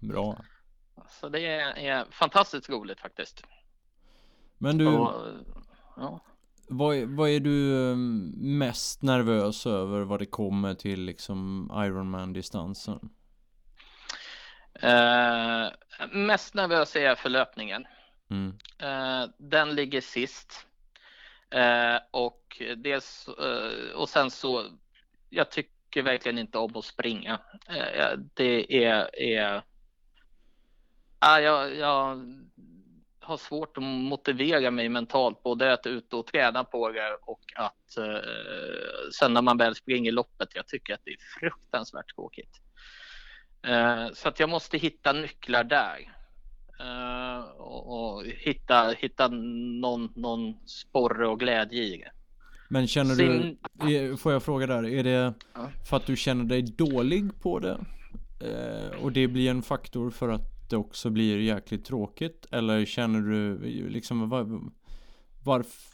Bra. 0.00 0.36
Så 1.10 1.28
det 1.28 1.46
är, 1.46 2.04
fantastiskt 2.10 2.68
roligt 2.68 3.00
faktiskt. 3.00 3.42
Men 4.58 4.78
du. 4.78 4.86
Och, 4.86 5.12
ja. 5.96 6.20
Vad, 6.68 6.96
vad 6.96 7.28
är 7.30 7.40
du 7.40 7.90
ehm, 7.92 8.32
mest 8.58 9.02
nervös 9.02 9.66
över 9.66 10.00
vad 10.00 10.18
det 10.18 10.26
kommer 10.26 10.74
till 10.74 11.00
liksom 11.00 11.70
Ironman-distansen? 11.74 13.10
Uh, 14.84 15.68
mest 16.12 16.54
nervös 16.54 16.96
är 16.96 17.00
jag 17.00 17.18
för 17.18 17.28
löpningen. 17.28 17.86
Mm. 18.30 18.58
Uh, 18.82 19.30
den 19.38 19.74
ligger 19.74 20.00
sist. 20.00 20.66
Eh, 21.50 21.98
och 22.10 22.62
dels 22.76 23.28
eh, 23.28 23.96
och 23.96 24.08
sen 24.08 24.30
så. 24.30 24.64
Jag 25.30 25.50
tycker 25.50 26.02
verkligen 26.02 26.38
inte 26.38 26.58
om 26.58 26.76
att 26.76 26.84
springa. 26.84 27.40
Eh, 27.68 28.18
det 28.34 28.84
är. 28.84 29.20
är 29.20 29.62
ja, 31.20 31.40
jag, 31.40 31.76
jag 31.76 32.22
har 33.20 33.36
svårt 33.36 33.76
att 33.76 33.82
motivera 33.82 34.70
mig 34.70 34.88
mentalt 34.88 35.42
både 35.42 35.72
att 35.72 35.86
ut 35.86 36.12
och 36.12 36.26
träna 36.26 36.64
på 36.64 36.90
det 36.90 37.16
och 37.22 37.42
att 37.54 37.96
eh, 37.98 39.10
sen 39.18 39.34
när 39.34 39.42
man 39.42 39.56
väl 39.56 39.74
springer 39.74 40.12
loppet. 40.12 40.48
Jag 40.54 40.66
tycker 40.66 40.94
att 40.94 41.00
det 41.04 41.10
är 41.10 41.40
fruktansvärt 41.40 42.14
tråkigt. 42.14 42.60
Eh, 43.62 44.06
så 44.12 44.28
att 44.28 44.40
jag 44.40 44.48
måste 44.48 44.78
hitta 44.78 45.12
nycklar 45.12 45.64
där. 45.64 46.12
Uh, 46.80 47.44
och, 47.60 48.14
och, 48.16 48.24
hitta, 48.24 48.94
hitta 48.98 49.28
någon, 49.28 50.12
någon 50.16 50.54
sporre 50.66 51.28
och 51.28 51.40
glädje 51.40 51.82
i 51.82 51.96
det. 51.96 52.10
Men 52.68 52.86
känner 52.86 53.14
Sin... 53.14 53.58
du, 53.72 54.16
får 54.16 54.32
jag 54.32 54.42
fråga 54.42 54.66
där, 54.66 54.86
är 54.86 55.04
det 55.04 55.34
för 55.88 55.96
att 55.96 56.06
du 56.06 56.16
känner 56.16 56.44
dig 56.44 56.62
dålig 56.62 57.40
på 57.42 57.58
det? 57.58 57.78
Uh, 58.44 59.04
och 59.04 59.12
det 59.12 59.28
blir 59.28 59.50
en 59.50 59.62
faktor 59.62 60.10
för 60.10 60.28
att 60.28 60.55
det 60.70 60.76
också 60.76 61.10
blir 61.10 61.38
jäkligt 61.38 61.84
tråkigt? 61.84 62.46
Eller 62.50 62.84
känner 62.84 63.20
du 63.20 63.58
liksom 63.88 64.28
var, 64.28 64.60
varf, 65.44 65.90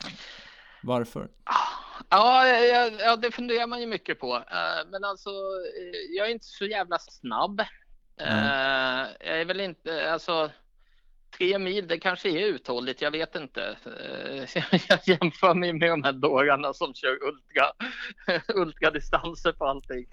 varför? 0.83 1.29
Ja, 2.11 2.47
ja, 2.47 2.91
ja, 2.99 3.17
det 3.17 3.31
funderar 3.31 3.67
man 3.67 3.81
ju 3.81 3.87
mycket 3.87 4.21
på. 4.21 4.37
Uh, 4.37 4.91
men 4.91 5.05
alltså, 5.05 5.31
jag 6.17 6.27
är 6.27 6.31
inte 6.31 6.47
så 6.47 6.65
jävla 6.65 6.99
snabb. 6.99 7.63
Mm. 8.17 9.09
jag 9.21 9.41
är 9.41 9.45
väl 9.45 9.61
inte, 9.61 10.13
alltså 10.13 10.51
tre 11.39 11.59
mil, 11.59 11.89
det 11.89 11.99
kanske 11.99 12.29
är 12.29 12.47
uthålligt, 12.47 13.03
jag 13.03 13.11
vet 13.11 13.35
inte. 13.35 13.77
Eh, 13.87 14.63
jag 14.89 15.01
jämför 15.09 15.55
mig 15.55 15.73
med 15.73 15.91
de 15.91 16.03
här 16.03 16.13
dårarna 16.13 16.73
som 16.73 16.95
kör 16.95 17.19
ultra, 17.23 17.73
ultradistanser 18.55 19.53
på 19.53 19.67
allting. 19.67 20.07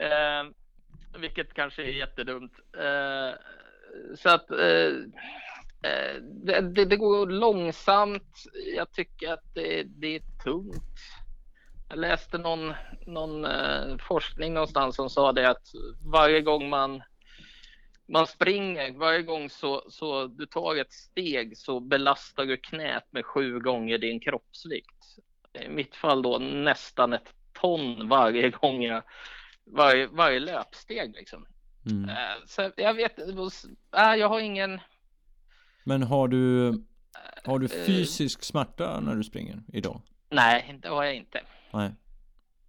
Eh, 0.00 0.44
vilket 1.20 1.54
kanske 1.54 1.82
är 1.82 1.88
jättedumt. 1.88 2.52
Eh, 2.78 3.34
så 4.16 4.28
att 4.28 4.50
eh, 4.50 4.92
eh, 5.82 6.14
det, 6.22 6.60
det, 6.60 6.84
det, 6.84 6.96
går 6.96 7.26
långsamt. 7.26 8.44
Jag 8.76 8.92
tycker 8.92 9.32
att 9.32 9.54
det, 9.54 9.82
det 9.82 10.16
är 10.16 10.22
tungt. 10.44 11.00
Jag 11.88 11.98
läste 11.98 12.38
någon, 12.38 12.74
någon 13.06 13.44
eh, 13.44 13.96
forskning 14.08 14.54
någonstans 14.54 14.96
som 14.96 15.10
sa 15.10 15.32
det 15.32 15.50
att 15.50 15.66
varje 16.12 16.40
gång 16.40 16.68
man 16.68 17.02
man 18.06 18.26
springer, 18.26 18.92
varje 18.92 19.22
gång 19.22 19.50
så, 19.50 19.84
så 19.88 20.26
du 20.26 20.46
tar 20.46 20.76
ett 20.76 20.92
steg 20.92 21.58
så 21.58 21.80
belastar 21.80 22.44
du 22.44 22.56
knät 22.56 23.04
med 23.10 23.24
sju 23.24 23.60
gånger 23.60 23.98
din 23.98 24.20
kroppsvikt. 24.20 25.18
I 25.60 25.68
mitt 25.68 25.96
fall 25.96 26.22
då 26.22 26.38
nästan 26.38 27.12
ett 27.12 27.34
ton 27.52 28.08
varje 28.08 28.50
gång 28.50 28.82
jag, 28.82 29.02
varje, 29.64 30.06
varje 30.06 30.40
löpsteg 30.40 31.14
liksom. 31.14 31.46
Mm. 31.86 32.08
Eh, 32.08 32.14
så 32.46 32.70
jag 32.76 32.94
vet, 32.94 33.18
äh, 33.18 34.14
jag 34.18 34.28
har 34.28 34.40
ingen. 34.40 34.80
Men 35.84 36.02
har 36.02 36.28
du, 36.28 36.72
har 37.44 37.58
du 37.58 37.66
eh, 37.66 37.86
fysisk 37.86 38.44
smärta 38.44 39.00
när 39.00 39.14
du 39.14 39.24
springer 39.24 39.62
idag? 39.72 40.02
Nej, 40.30 40.78
det 40.82 40.88
har 40.88 41.04
jag 41.04 41.16
inte. 41.16 41.40
Nej. 41.72 41.94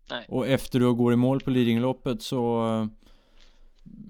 Nej. 0.10 0.26
Och 0.30 0.48
efter 0.48 0.80
du 0.80 0.94
går 0.94 1.14
i 1.14 1.16
mål 1.16 1.40
på 1.40 1.50
Lidingöloppet 1.50 2.22
så 2.22 2.90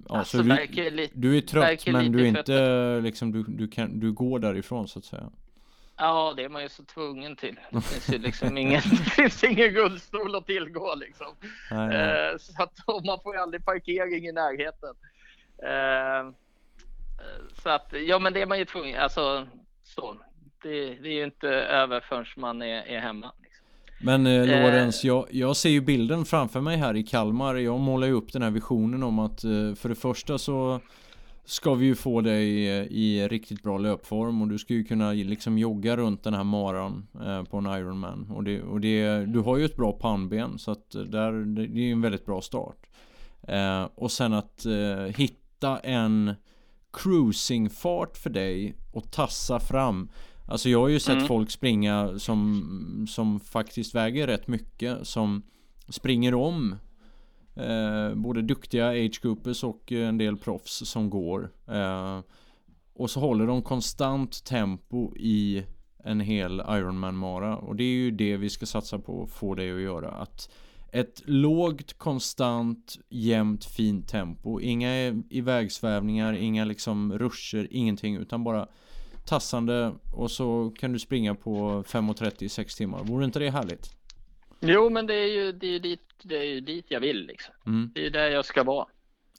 Ja, 0.10 0.18
alltså, 0.18 0.38
så 0.38 0.44
du, 0.44 0.91
lite, 0.91 1.13
du 1.20 1.38
är 1.38 1.41
trött 1.41 1.88
men 1.88 2.12
du 2.12 2.22
är 2.22 2.26
inte 2.26 3.02
liksom 3.02 3.32
du, 3.32 3.44
du, 3.44 3.68
kan, 3.68 4.00
du 4.00 4.13
går 4.13 4.39
därifrån 4.39 4.88
så 4.88 5.00
att 5.00 5.06
säga. 5.06 5.32
Ja, 5.97 6.34
det 6.38 6.43
är 6.43 6.49
man 6.49 6.62
ju 6.62 6.69
så 6.69 6.84
tvungen 6.84 7.36
till. 7.36 7.60
Det 7.69 7.81
finns 7.81 8.13
ju 8.13 8.17
liksom 8.17 8.58
ingen, 8.58 8.81
det 8.89 9.10
finns 9.10 9.43
ingen 9.43 9.69
rullstol 9.69 10.36
att 10.36 10.45
tillgå 10.45 10.95
liksom. 10.95 11.27
Nej, 11.71 11.88
nej. 11.88 12.31
Eh, 12.31 12.38
så 12.38 12.63
att 12.63 13.05
man 13.05 13.19
får 13.23 13.36
ju 13.36 13.41
aldrig 13.41 13.65
parkering 13.65 14.27
i 14.27 14.31
närheten. 14.31 14.95
Eh, 15.63 16.31
så 17.63 17.69
att 17.69 17.93
ja, 18.08 18.19
men 18.19 18.34
det 18.34 18.41
är 18.41 18.45
man 18.45 18.60
ju 18.60 18.65
tvungen. 18.65 18.99
Alltså 18.99 19.47
så. 19.84 20.15
Det, 20.63 20.95
det 20.95 21.10
är 21.10 21.13
ju 21.13 21.23
inte 21.23 21.47
över 21.49 21.99
förrän 21.99 22.25
man 22.38 22.62
är, 22.62 22.84
är 22.84 22.99
hemma. 22.99 23.31
Men 24.01 24.27
eh, 24.27 24.45
Lorenz, 24.45 25.03
eh. 25.03 25.08
jag, 25.08 25.27
jag 25.31 25.55
ser 25.55 25.69
ju 25.69 25.81
bilden 25.81 26.25
framför 26.25 26.62
mig 26.62 26.77
här 26.77 26.95
i 26.95 27.03
Kalmar. 27.03 27.55
Jag 27.55 27.79
målar 27.79 28.08
ju 28.08 28.13
upp 28.13 28.34
den 28.34 28.41
här 28.41 28.51
visionen 28.51 29.03
om 29.03 29.19
att 29.19 29.41
för 29.75 29.89
det 29.89 29.95
första 29.95 30.38
så 30.38 30.81
ska 31.45 31.73
vi 31.73 31.86
ju 31.86 31.95
få 31.95 32.21
dig 32.21 32.69
eh, 32.69 32.84
i 32.84 33.27
riktigt 33.27 33.63
bra 33.63 33.77
löpform 33.77 34.41
och 34.41 34.47
du 34.47 34.58
ska 34.58 34.73
ju 34.73 34.84
kunna 34.84 35.12
liksom 35.12 35.58
jogga 35.58 35.97
runt 35.97 36.23
den 36.23 36.34
här 36.34 36.43
maran 36.43 37.08
eh, 37.25 37.43
på 37.43 37.58
en 37.58 37.65
Ironman. 37.65 38.31
Och, 38.31 38.43
det, 38.43 38.62
och 38.62 38.81
det, 38.81 39.25
du 39.25 39.39
har 39.39 39.58
ju 39.58 39.65
ett 39.65 39.75
bra 39.75 39.91
pannben 39.91 40.60
så 40.60 40.71
att 40.71 40.91
där, 40.91 41.31
det 41.55 41.62
är 41.62 41.86
ju 41.86 41.91
en 41.91 42.01
väldigt 42.01 42.25
bra 42.25 42.41
start. 42.41 42.88
Eh, 43.47 43.88
och 43.95 44.12
sen 44.12 44.34
att 44.34 44.65
eh, 44.65 45.17
hitta 45.17 45.77
en 45.77 46.34
cruisingfart 46.93 48.17
för 48.17 48.29
dig 48.29 48.75
och 48.93 49.12
tassa 49.12 49.60
fram. 49.60 50.10
Alltså 50.47 50.69
jag 50.69 50.79
har 50.79 50.88
ju 50.88 50.99
sett 50.99 51.15
mm. 51.15 51.27
folk 51.27 51.51
springa 51.51 52.19
som, 52.19 53.05
som 53.10 53.39
faktiskt 53.39 53.95
väger 53.95 54.27
rätt 54.27 54.47
mycket 54.47 55.08
som 55.08 55.43
springer 55.89 56.34
om 56.34 56.75
eh, 57.56 58.15
både 58.15 58.41
duktiga 58.41 58.89
age-groupers 58.89 59.63
och 59.63 59.91
eh, 59.91 60.08
en 60.08 60.18
del 60.18 60.38
proffs 60.38 60.89
som 60.89 61.10
går. 61.10 61.50
Eh, 61.68 62.20
och 62.94 63.10
så 63.10 63.20
håller 63.20 63.48
de 63.48 63.62
konstant 63.62 64.46
tempo 64.46 65.15
i 65.18 65.65
en 66.04 66.20
hel 66.20 66.60
Ironman-mara. 66.60 67.58
Och 67.58 67.76
det 67.76 67.84
är 67.84 67.96
ju 67.96 68.12
det 68.12 68.38
vi 68.38 68.50
ska 68.50 68.65
satsa 68.65 69.00
på 69.00 69.24
att 69.24 69.32
få 69.32 69.56
det 69.56 69.72
att 69.72 69.82
göra. 69.82 70.10
Att 70.12 70.50
ett 70.91 71.22
lågt, 71.26 71.94
konstant, 71.94 73.00
jämnt, 73.10 73.65
fint 73.65 74.08
tempo. 74.08 74.60
Inga 74.62 75.24
ivägsvävningar, 75.30 76.34
inga 76.34 76.65
liksom 76.65 77.18
ruscher, 77.18 77.68
ingenting. 77.72 78.15
Utan 78.15 78.44
bara 78.44 78.68
tassande 79.26 79.94
och 80.13 80.32
så 80.32 80.74
kan 80.80 80.94
du 80.94 81.00
springa 81.00 81.36
på 81.36 81.84
5.30 81.84 82.44
i 82.44 82.50
6 82.50 82.76
timmar. 82.76 83.04
Vore 83.04 83.26
inte 83.26 83.39
det 83.39 83.50
härligt? 83.50 83.96
Jo, 84.60 84.89
men 84.89 85.08
det 85.08 85.13
är 85.15 85.28
ju, 85.28 85.52
det 85.52 85.68
är 85.68 85.80
dit, 85.80 86.02
det 86.24 86.36
är 86.36 86.62
dit 86.62 86.86
jag 86.88 87.00
vill 87.00 87.26
liksom. 87.26 87.54
Mm. 87.65 87.91
Det 87.96 88.06
är 88.06 88.10
där 88.10 88.30
jag 88.30 88.46
ska 88.46 88.63
vara. 88.63 88.88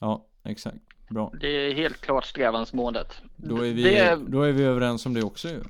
Ja, 0.00 0.26
exakt. 0.44 0.76
Bra. 1.08 1.32
Det 1.40 1.48
är 1.48 1.74
helt 1.74 2.00
klart 2.00 2.24
strävansmålet. 2.24 3.22
Då 3.36 3.56
är 3.56 3.72
vi, 3.72 3.82
det... 3.82 4.18
då 4.28 4.42
är 4.42 4.52
vi 4.52 4.64
överens 4.64 5.06
om 5.06 5.14
det 5.14 5.22
också 5.22 5.48
ju. 5.48 5.62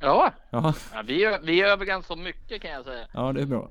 Ja, 0.00 0.32
ja. 0.50 0.74
ja 0.92 1.02
vi, 1.06 1.24
är, 1.24 1.40
vi 1.40 1.60
är 1.60 1.66
överens 1.66 2.10
om 2.10 2.22
mycket 2.22 2.62
kan 2.62 2.70
jag 2.70 2.84
säga. 2.84 3.06
Ja, 3.14 3.32
det 3.32 3.42
är 3.42 3.46
bra. 3.46 3.70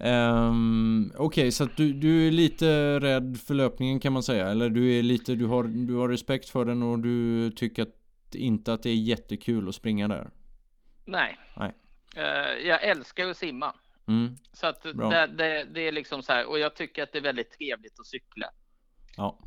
Um, 0.00 1.12
Okej, 1.14 1.24
okay, 1.24 1.50
så 1.50 1.64
att 1.64 1.76
du, 1.76 1.92
du 1.92 2.26
är 2.28 2.30
lite 2.30 3.00
rädd 3.00 3.38
för 3.46 3.54
löpningen 3.54 4.00
kan 4.00 4.12
man 4.12 4.22
säga? 4.22 4.48
Eller 4.48 4.70
du 4.70 4.98
är 4.98 5.02
lite, 5.02 5.34
du 5.34 5.46
har, 5.46 5.64
du 5.64 5.94
har 5.94 6.08
respekt 6.08 6.48
för 6.48 6.64
den 6.64 6.82
och 6.82 6.98
du 6.98 7.50
tycker 7.50 7.82
att 7.82 8.34
inte 8.34 8.72
att 8.72 8.82
det 8.82 8.90
är 8.90 8.94
jättekul 8.94 9.68
att 9.68 9.74
springa 9.74 10.08
där. 10.08 10.30
Nej. 11.04 11.38
Nej. 11.56 11.74
Uh, 12.16 12.66
jag 12.68 12.84
älskar 12.84 13.26
att 13.28 13.36
simma. 13.36 13.74
Mm. 14.08 14.36
Så 14.52 14.66
att 14.66 14.82
det, 14.82 15.26
det, 15.26 15.64
det, 15.64 15.80
är 15.80 15.92
liksom 15.92 16.22
så 16.22 16.32
här 16.32 16.46
och 16.46 16.58
jag 16.58 16.74
tycker 16.74 17.02
att 17.02 17.12
det 17.12 17.18
är 17.18 17.22
väldigt 17.22 17.50
trevligt 17.50 18.00
att 18.00 18.06
cykla. 18.06 18.50
Ja. 19.16 19.38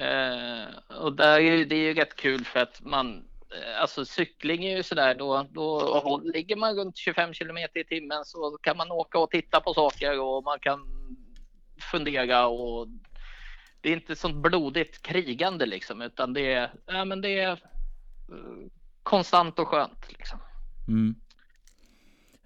Uh, 0.00 0.98
och 1.00 1.12
där 1.12 1.40
är 1.40 1.64
det 1.64 1.74
är 1.74 1.88
ju 1.88 1.94
rätt 1.94 2.16
kul 2.16 2.44
för 2.44 2.60
att 2.60 2.80
man 2.82 3.16
uh, 3.16 3.80
alltså 3.80 4.04
cykling 4.04 4.64
är 4.64 4.76
ju 4.76 4.82
så 4.82 4.94
där 4.94 5.14
då, 5.14 5.46
då 5.50 6.20
ligger 6.34 6.56
man 6.56 6.74
runt 6.74 6.96
25 6.96 7.32
kilometer 7.32 7.80
i 7.80 7.84
timmen 7.84 8.24
så 8.24 8.58
kan 8.62 8.76
man 8.76 8.90
åka 8.90 9.18
och 9.18 9.30
titta 9.30 9.60
på 9.60 9.74
saker 9.74 10.20
och 10.20 10.44
man 10.44 10.58
kan 10.60 10.80
fundera 11.92 12.46
och 12.46 12.88
det 13.80 13.88
är 13.88 13.92
inte 13.92 14.16
sånt 14.16 14.36
blodigt 14.36 15.02
krigande 15.02 15.66
liksom 15.66 16.02
utan 16.02 16.32
det 16.32 16.52
är, 16.52 16.72
ja, 16.86 17.04
men 17.04 17.20
det 17.20 17.38
är 17.38 17.62
konstant 19.02 19.58
och 19.58 19.68
skönt. 19.68 20.12
Liksom. 20.12 20.38
Mm. 20.88 21.14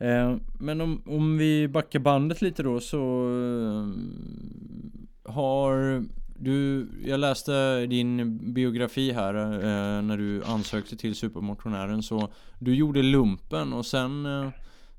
Eh, 0.02 0.36
men 0.58 0.80
om, 0.80 1.02
om 1.06 1.38
vi 1.38 1.68
backar 1.68 1.98
bandet 1.98 2.42
lite 2.42 2.62
då 2.62 2.80
så 2.80 2.98
eh, 2.98 3.86
har 5.32 6.04
du, 6.38 6.88
jag 7.04 7.20
läste 7.20 7.86
din 7.86 8.38
biografi 8.54 9.12
här 9.12 9.34
eh, 9.34 10.02
när 10.02 10.16
du 10.16 10.44
ansökte 10.44 10.96
till 10.96 11.14
Supermotionären 11.14 12.02
så 12.02 12.28
du 12.58 12.74
gjorde 12.74 13.02
lumpen 13.02 13.72
och 13.72 13.86
sen 13.86 14.26
eh, 14.26 14.48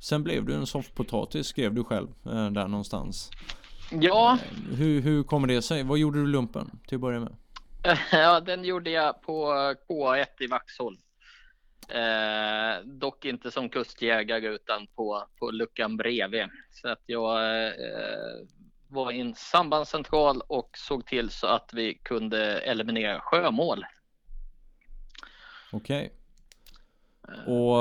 Sen 0.04 0.24
blev 0.24 0.46
du 0.46 0.54
en 0.54 0.68
soffpotatis 0.68 1.48
skrev 1.48 1.74
du 1.74 1.84
själv 1.84 2.08
eh, 2.26 2.50
där 2.50 2.68
någonstans. 2.68 3.32
Ja. 3.92 4.34
Eh, 4.34 4.78
hur, 4.78 5.02
hur 5.02 5.24
kommer 5.24 5.48
det 5.48 5.62
sig? 5.62 5.84
Vad 5.84 5.98
gjorde 5.98 6.20
du 6.20 6.28
lumpen 6.28 6.80
till 6.88 6.96
att 6.96 7.02
börja 7.02 7.20
med? 7.20 7.36
ja, 8.12 8.40
den 8.40 8.64
gjorde 8.64 8.90
jag 8.90 9.22
på 9.22 9.46
K1 9.90 10.26
i 10.40 10.48
Vaxholm. 10.48 10.98
Eh, 11.90 12.86
dock 12.86 13.26
inte 13.26 13.52
som 13.52 13.70
kustjägare 13.70 14.48
utan 14.48 14.88
på, 14.88 15.28
på 15.40 15.52
luckan 15.52 15.98
bredvid. 15.98 16.46
Så 16.72 16.90
att 16.90 17.02
jag 17.06 17.66
eh, 17.68 17.74
var 18.88 19.12
i 19.12 19.20
en 19.20 19.36
sambandscentral 19.36 20.42
och 20.48 20.70
såg 20.78 21.06
till 21.06 21.30
så 21.30 21.48
att 21.48 21.74
vi 21.74 21.94
kunde 21.94 22.60
eliminera 22.60 23.20
sjömål. 23.20 23.86
Okej. 25.72 26.14
Och, 27.48 27.78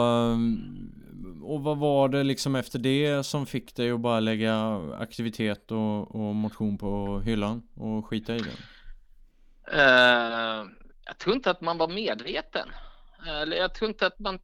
och 1.42 1.62
vad 1.62 1.78
var 1.78 2.08
det 2.08 2.22
liksom 2.22 2.54
efter 2.54 2.78
det 2.78 3.26
som 3.26 3.46
fick 3.46 3.76
dig 3.76 3.90
att 3.90 4.00
bara 4.00 4.20
lägga 4.20 4.80
aktivitet 4.98 5.70
och, 5.70 6.14
och 6.14 6.34
motion 6.34 6.78
på 6.78 7.20
hyllan 7.20 7.62
och 7.74 8.06
skita 8.06 8.34
i 8.36 8.38
det? 8.38 8.56
Uh, 9.72 10.66
jag 11.04 11.18
tror 11.18 11.34
inte 11.36 11.50
att 11.50 11.60
man 11.60 11.78
var 11.78 11.88
medveten. 11.88 12.68
Eller 13.26 13.56
jag 13.56 13.74
tror 13.74 13.88
inte 13.90 14.06
att 14.06 14.18
man 14.18 14.38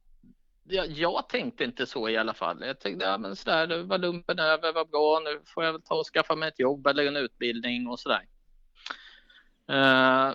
jag, 0.71 0.87
jag 0.87 1.29
tänkte 1.29 1.63
inte 1.63 1.85
så 1.85 2.09
i 2.09 2.17
alla 2.17 2.33
fall. 2.33 2.63
Jag 2.65 2.79
tänkte, 2.79 3.05
ja 3.05 3.17
men 3.17 3.35
sådär, 3.35 3.67
det 3.67 3.83
var 3.83 3.97
lumpen 3.97 4.39
över, 4.39 4.73
vad 4.73 4.89
bra, 4.89 5.21
nu 5.23 5.41
får 5.45 5.63
jag 5.63 5.71
väl 5.71 5.81
ta 5.81 5.95
och 5.95 6.05
skaffa 6.05 6.35
mig 6.35 6.49
ett 6.49 6.59
jobb 6.59 6.87
eller 6.87 7.05
en 7.05 7.15
utbildning 7.15 7.87
och 7.87 7.99
sådär. 7.99 8.21
Uh, 9.71 10.33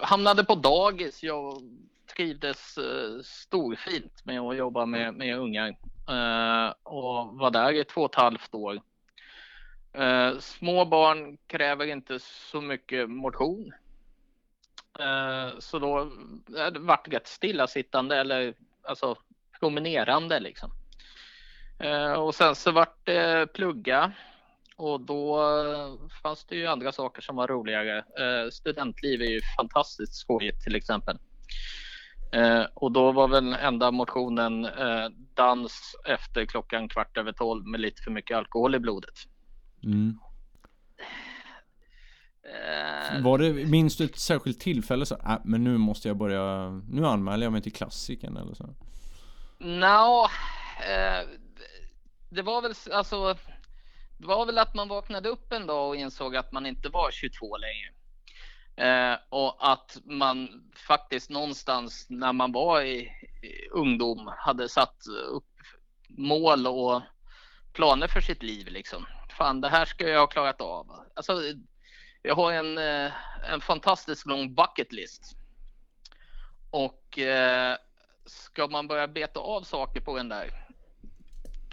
hamnade 0.00 0.44
på 0.44 0.54
dagis. 0.54 1.22
Jag 1.22 1.62
trivdes 2.16 2.78
uh, 2.78 3.22
storfint 3.22 4.24
med 4.24 4.40
att 4.40 4.56
jobba 4.56 4.86
med, 4.86 5.14
med 5.14 5.38
ungar 5.38 5.68
uh, 6.10 6.74
och 6.82 7.38
var 7.38 7.50
där 7.50 7.72
i 7.72 7.84
två 7.84 8.00
och 8.00 8.10
ett 8.10 8.20
halvt 8.20 8.54
år. 8.54 8.80
Uh, 9.98 10.38
små 10.38 10.84
barn 10.84 11.36
kräver 11.46 11.86
inte 11.86 12.18
så 12.18 12.60
mycket 12.60 13.10
motion. 13.10 13.72
Eh, 14.98 15.58
så 15.58 15.78
då 15.78 16.00
eh, 16.58 16.66
det 16.72 16.78
vart 16.78 17.12
rätt 17.12 17.26
stillasittande 17.26 18.16
eller 18.16 18.54
alltså 18.82 19.16
promenerande 19.60 20.40
liksom. 20.40 20.70
Eh, 21.78 22.12
och 22.12 22.34
sen 22.34 22.54
så 22.54 22.72
vart 22.72 23.06
det 23.06 23.52
plugga 23.52 24.12
och 24.76 25.00
då 25.00 25.38
fanns 26.22 26.44
det 26.44 26.56
ju 26.56 26.66
andra 26.66 26.92
saker 26.92 27.22
som 27.22 27.36
var 27.36 27.48
roligare. 27.48 28.04
Studentliv 28.50 29.22
är 29.22 29.30
ju 29.30 29.40
fantastiskt 29.58 30.14
skojigt 30.14 30.62
till 30.62 30.74
exempel. 30.74 31.18
Och 32.74 32.92
då 32.92 33.12
var 33.12 33.28
väl 33.28 33.52
enda 33.52 33.90
motionen 33.90 34.68
dans 35.34 35.96
efter 36.06 36.46
klockan 36.46 36.88
kvart 36.88 37.16
över 37.16 37.32
tolv 37.32 37.66
med 37.66 37.80
lite 37.80 38.02
för 38.02 38.10
mycket 38.10 38.36
alkohol 38.36 38.74
i 38.74 38.78
blodet. 38.78 39.14
Mm. 39.84 40.18
Var 43.22 43.38
det, 43.38 43.52
minns 43.52 43.96
du 43.96 44.04
ett 44.04 44.18
särskilt 44.18 44.60
tillfälle 44.60 45.06
så, 45.06 45.14
äh, 45.14 45.38
men 45.44 45.64
nu 45.64 45.78
måste 45.78 46.08
jag 46.08 46.16
börja, 46.16 46.70
nu 46.88 47.06
anmäler 47.06 47.46
jag 47.46 47.52
mig 47.52 47.62
till 47.62 47.72
klassiken 47.72 48.36
eller 48.36 48.54
så? 48.54 48.74
Nå, 49.58 50.22
no, 50.22 50.28
det 52.30 52.42
var 52.42 52.62
väl 52.62 52.74
alltså 52.92 53.36
det 54.18 54.26
var 54.26 54.46
väl 54.46 54.58
att 54.58 54.74
man 54.74 54.88
vaknade 54.88 55.28
upp 55.28 55.52
en 55.52 55.66
dag 55.66 55.88
och 55.88 55.96
insåg 55.96 56.36
att 56.36 56.52
man 56.52 56.66
inte 56.66 56.88
var 56.88 57.10
22 57.10 57.56
längre. 57.56 57.90
Eh, 58.76 59.18
och 59.28 59.72
att 59.72 59.98
man 60.04 60.48
faktiskt 60.88 61.30
någonstans 61.30 62.06
när 62.08 62.32
man 62.32 62.52
var 62.52 62.82
i, 62.82 62.98
i 63.42 63.68
ungdom 63.72 64.30
hade 64.38 64.68
satt 64.68 65.06
upp 65.28 65.44
mål 66.08 66.66
och 66.66 67.02
planer 67.72 68.08
för 68.08 68.20
sitt 68.20 68.42
liv 68.42 68.68
liksom. 68.68 69.06
Fan, 69.38 69.60
det 69.60 69.68
här 69.68 69.84
ska 69.84 70.08
jag 70.08 70.20
ha 70.20 70.26
klarat 70.26 70.60
av. 70.60 70.86
Alltså, 71.14 71.32
jag 72.24 72.34
har 72.34 72.52
en, 72.52 72.78
eh, 72.78 73.12
en 73.52 73.60
fantastiskt 73.60 74.26
lång 74.26 74.54
bucket 74.54 74.92
list. 74.92 75.36
Och 76.70 77.18
eh, 77.18 77.76
ska 78.26 78.68
man 78.68 78.88
börja 78.88 79.08
beta 79.08 79.40
av 79.40 79.62
saker 79.62 80.00
på 80.00 80.16
den 80.16 80.28
där 80.28 80.64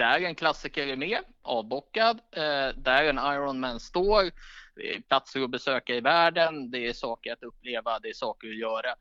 där 0.01 0.21
en 0.21 0.35
klassiker 0.35 0.87
är 0.87 0.95
med, 0.95 1.19
avbockad. 1.41 2.19
Eh, 2.31 2.67
där 2.75 3.03
en 3.03 3.17
Ironman 3.17 3.79
står. 3.79 4.31
Det 4.75 4.95
är 4.95 5.01
platser 5.01 5.43
att 5.43 5.49
besöka 5.49 5.95
i 5.95 6.01
världen. 6.01 6.71
Det 6.71 6.87
är 6.87 6.93
saker 6.93 7.33
att 7.33 7.43
uppleva. 7.43 7.99
Det 7.99 8.09
är 8.09 8.13
saker 8.13 8.47
att 8.47 8.57
göra. 8.57 8.95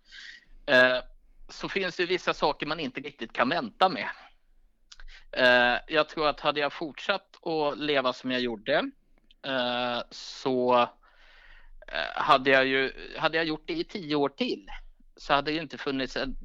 Eh, 0.66 1.02
så 1.48 1.68
finns 1.68 1.96
det 1.96 2.06
vissa 2.06 2.34
saker 2.34 2.66
man 2.66 2.80
inte 2.80 3.00
riktigt 3.00 3.32
kan 3.32 3.48
vänta 3.48 3.88
med. 3.88 4.08
Eh, 5.32 5.80
jag 5.88 6.08
tror 6.08 6.28
att 6.28 6.40
hade 6.40 6.60
jag 6.60 6.72
fortsatt 6.72 7.46
att 7.46 7.78
leva 7.78 8.12
som 8.12 8.30
jag 8.30 8.40
gjorde 8.40 8.90
eh, 9.46 10.02
så 10.10 10.88
Eh, 11.90 12.22
hade 12.22 12.50
jag 12.50 12.66
ju 12.66 12.92
hade 13.18 13.36
jag 13.36 13.46
gjort 13.46 13.66
det 13.66 13.74
i 13.74 13.84
tio 13.84 14.16
år 14.16 14.28
till 14.28 14.66
så 15.16 15.34
hade 15.34 15.50
det 15.50 15.56
inte 15.56 15.78
funnits 15.78 16.16
en 16.16 16.36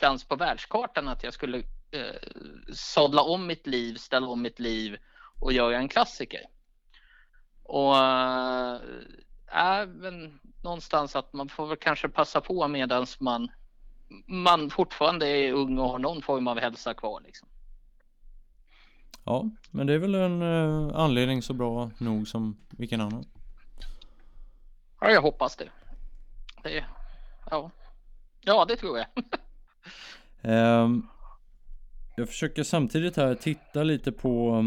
chans 0.00 0.24
på 0.24 0.36
världskartan 0.36 1.08
att 1.08 1.24
jag 1.24 1.34
skulle 1.34 1.58
eh, 1.90 2.14
sadla 2.74 3.22
om 3.22 3.46
mitt 3.46 3.66
liv, 3.66 3.94
ställa 3.94 4.26
om 4.26 4.42
mitt 4.42 4.58
liv 4.58 4.96
och 5.40 5.52
göra 5.52 5.76
en 5.76 5.88
klassiker. 5.88 6.40
Och 7.62 7.96
eh, 7.96 8.80
äh, 9.52 9.86
men 9.86 10.40
någonstans 10.64 11.16
att 11.16 11.32
man 11.32 11.48
får 11.48 11.66
väl 11.66 11.76
kanske 11.76 12.08
passa 12.08 12.40
på 12.40 12.68
medan 12.68 13.06
man, 13.20 13.48
man 14.26 14.70
fortfarande 14.70 15.26
är 15.26 15.52
ung 15.52 15.78
och 15.78 15.88
har 15.88 15.98
någon 15.98 16.22
form 16.22 16.48
av 16.48 16.60
hälsa 16.60 16.94
kvar. 16.94 17.20
Liksom. 17.20 17.48
Ja, 19.24 19.50
men 19.70 19.86
det 19.86 19.94
är 19.94 19.98
väl 19.98 20.14
en 20.14 20.42
eh, 20.42 20.96
anledning 20.96 21.42
så 21.42 21.54
bra 21.54 21.90
nog 21.98 22.28
som 22.28 22.56
vilken 22.70 23.00
annan. 23.00 23.24
Ja, 25.00 25.10
jag 25.10 25.22
hoppas 25.22 25.56
det. 25.56 25.68
det 26.62 26.84
ja. 27.50 27.70
ja, 28.40 28.64
det 28.64 28.76
tror 28.76 28.98
jag. 28.98 29.06
um, 30.82 31.08
Jag 32.18 32.28
försöker 32.28 32.62
samtidigt 32.62 33.16
här 33.16 33.34
titta 33.34 33.82
lite 33.82 34.12
på 34.12 34.64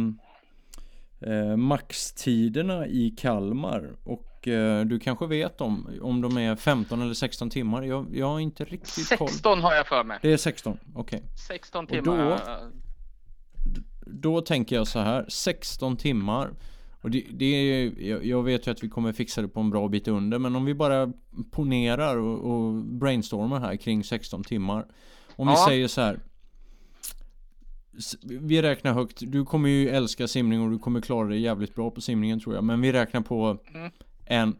eh, 1.21 1.55
maxtiderna 1.57 2.87
i 2.87 3.09
Kalmar 3.09 3.95
och 4.03 4.47
eh, 4.47 4.85
du 4.85 4.99
kanske 4.99 5.27
vet 5.27 5.61
om, 5.61 5.99
om 6.01 6.21
de 6.21 6.37
är 6.37 6.55
15 6.55 7.01
eller 7.01 7.13
16 7.13 7.49
timmar. 7.49 7.83
Jag, 7.83 8.07
jag 8.15 8.27
har 8.27 8.39
inte 8.39 8.63
riktigt 8.65 9.07
16 9.07 9.27
koll. 9.43 9.61
har 9.61 9.75
jag 9.75 9.87
för 9.87 10.03
mig. 10.03 10.19
Det 10.21 10.33
är 10.33 10.37
16, 10.37 10.79
okej. 10.95 11.17
Okay. 11.17 11.29
16 11.47 11.87
timmar. 11.87 12.39
Då, 13.65 13.81
då 14.05 14.41
tänker 14.41 14.75
jag 14.75 14.87
så 14.87 14.99
här, 14.99 15.25
16 15.29 15.97
timmar. 15.97 16.49
Och 17.01 17.11
det, 17.11 17.25
det 17.31 17.45
är, 17.45 18.01
jag 18.25 18.43
vet 18.43 18.67
ju 18.67 18.71
att 18.71 18.83
vi 18.83 18.89
kommer 18.89 19.13
fixa 19.13 19.41
det 19.41 19.47
på 19.47 19.59
en 19.59 19.69
bra 19.69 19.87
bit 19.87 20.07
under 20.07 20.39
men 20.39 20.55
om 20.55 20.65
vi 20.65 20.73
bara 20.73 21.13
ponerar 21.51 22.17
och, 22.17 22.51
och 22.51 22.73
brainstormar 22.73 23.59
här 23.59 23.75
kring 23.75 24.03
16 24.03 24.43
timmar. 24.43 24.85
Om 25.35 25.47
ja. 25.47 25.53
vi 25.53 25.71
säger 25.71 25.87
så 25.87 26.01
här 26.01 26.19
vi 28.23 28.61
räknar 28.61 28.93
högt. 28.93 29.17
Du 29.21 29.45
kommer 29.45 29.69
ju 29.69 29.89
älska 29.89 30.27
simning 30.27 30.61
och 30.61 30.71
du 30.71 30.79
kommer 30.79 31.01
klara 31.01 31.27
dig 31.27 31.39
jävligt 31.41 31.75
bra 31.75 31.91
på 31.91 32.01
simningen 32.01 32.39
tror 32.39 32.55
jag. 32.55 32.63
Men 32.63 32.81
vi 32.81 32.91
räknar 32.91 33.21
på 33.21 33.57
mm. 33.73 33.91
en, 34.25 34.55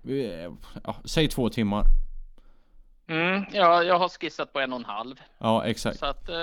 ja, 0.84 0.96
säg 1.06 1.28
två 1.28 1.50
timmar. 1.50 1.86
Mm, 3.12 3.46
ja, 3.54 3.84
jag 3.84 4.00
har 4.00 4.10
skissat 4.10 4.54
på 4.54 4.60
en 4.60 4.74
och 4.74 4.80
en 4.80 4.86
halv. 4.86 5.16
Ja, 5.40 5.66
exakt. 5.66 6.00
Så 6.00 6.06
att 6.06 6.30
eh, 6.30 6.36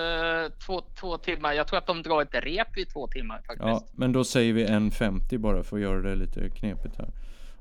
två, 0.66 0.82
två 1.00 1.18
timmar. 1.18 1.52
Jag 1.52 1.68
tror 1.68 1.78
att 1.78 1.86
de 1.86 2.02
drar 2.02 2.22
ett 2.22 2.34
rep 2.34 2.78
i 2.78 2.84
två 2.84 3.06
timmar 3.06 3.36
faktiskt. 3.36 3.60
Ja, 3.60 3.86
men 3.92 4.12
då 4.12 4.24
säger 4.24 4.52
vi 4.52 4.64
en 4.64 4.90
50 4.90 5.38
bara 5.38 5.62
för 5.62 5.76
att 5.76 5.82
göra 5.82 6.00
det 6.02 6.16
lite 6.16 6.50
knepigt 6.50 6.98
här. 6.98 7.08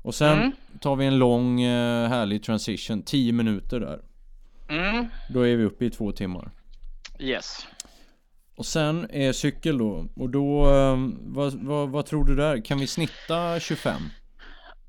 Och 0.02 0.14
sen 0.14 0.38
mm. 0.38 0.52
tar 0.80 0.96
vi 0.96 1.06
en 1.06 1.18
lång 1.18 1.60
eh, 1.62 2.08
härlig 2.08 2.42
transition, 2.42 3.02
10 3.02 3.32
minuter 3.32 3.80
där. 3.80 4.00
Mm. 4.68 5.06
Då 5.30 5.46
är 5.46 5.56
vi 5.56 5.64
uppe 5.64 5.84
i 5.84 5.90
två 5.90 6.12
timmar. 6.12 6.50
Yes. 7.18 7.66
Och 8.56 8.66
sen 8.66 9.06
är 9.10 9.32
cykel 9.32 9.78
då. 9.78 10.06
Och 10.16 10.30
då, 10.30 10.66
ehm, 10.66 11.18
vad, 11.20 11.54
vad, 11.54 11.88
vad 11.88 12.06
tror 12.06 12.24
du 12.24 12.36
där? 12.36 12.64
Kan 12.64 12.78
vi 12.78 12.86
snitta 12.86 13.60
25? 13.60 14.02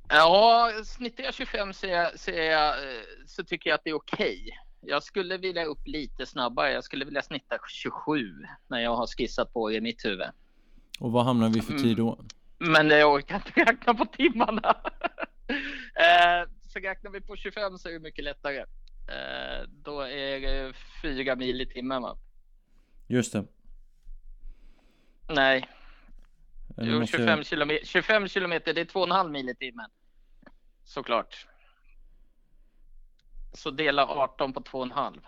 Ja, 0.09 0.71
snittar 0.85 1.23
jag 1.23 1.33
25 1.33 1.73
så, 1.73 1.87
jag, 1.87 2.19
så, 2.19 2.31
jag, 2.31 2.75
så 3.25 3.43
tycker 3.43 3.69
jag 3.69 3.75
att 3.75 3.83
det 3.83 3.89
är 3.89 3.95
okej. 3.95 4.41
Okay. 4.41 4.51
Jag 4.81 5.03
skulle 5.03 5.37
vilja 5.37 5.65
upp 5.65 5.87
lite 5.87 6.25
snabbare. 6.25 6.71
Jag 6.71 6.83
skulle 6.83 7.05
vilja 7.05 7.21
snitta 7.21 7.57
27 7.69 8.33
när 8.67 8.79
jag 8.79 8.95
har 8.95 9.07
skissat 9.07 9.53
på 9.53 9.71
i 9.71 9.81
mitt 9.81 10.05
huvud. 10.05 10.27
Och 10.99 11.11
vad 11.11 11.25
hamnar 11.25 11.49
vi 11.49 11.61
för 11.61 11.73
tid 11.73 11.97
då? 11.97 12.19
Mm. 12.59 12.71
Men 12.71 12.97
jag 12.97 13.13
orkar 13.13 13.35
inte 13.35 13.71
räkna 13.71 13.93
på 13.93 14.05
timmarna. 14.05 14.69
eh, 15.95 16.49
så 16.67 16.79
räknar 16.79 17.11
vi 17.11 17.21
på 17.21 17.35
25 17.35 17.77
så 17.77 17.89
är 17.89 17.93
det 17.93 17.99
mycket 17.99 18.23
lättare. 18.23 18.59
Eh, 19.07 19.67
då 19.67 20.01
är 20.01 20.39
det 20.39 20.73
4 21.01 21.35
mil 21.35 21.61
i 21.61 21.65
timmen 21.65 22.01
va? 22.01 22.17
Just 23.07 23.33
det. 23.33 23.45
Nej. 25.29 25.69
Jo, 26.77 27.05
25, 27.05 27.43
kilometer, 27.43 27.85
25 27.85 28.27
kilometer, 28.27 28.73
det 28.73 28.81
är 28.81 28.85
2,5 28.85 29.29
mil 29.29 29.49
i 29.49 29.55
timmen. 29.55 29.89
Såklart. 30.89 31.47
Så 33.53 33.71
dela 33.71 34.05
18 34.07 34.53
på 34.53 34.59
2,5. 34.59 35.19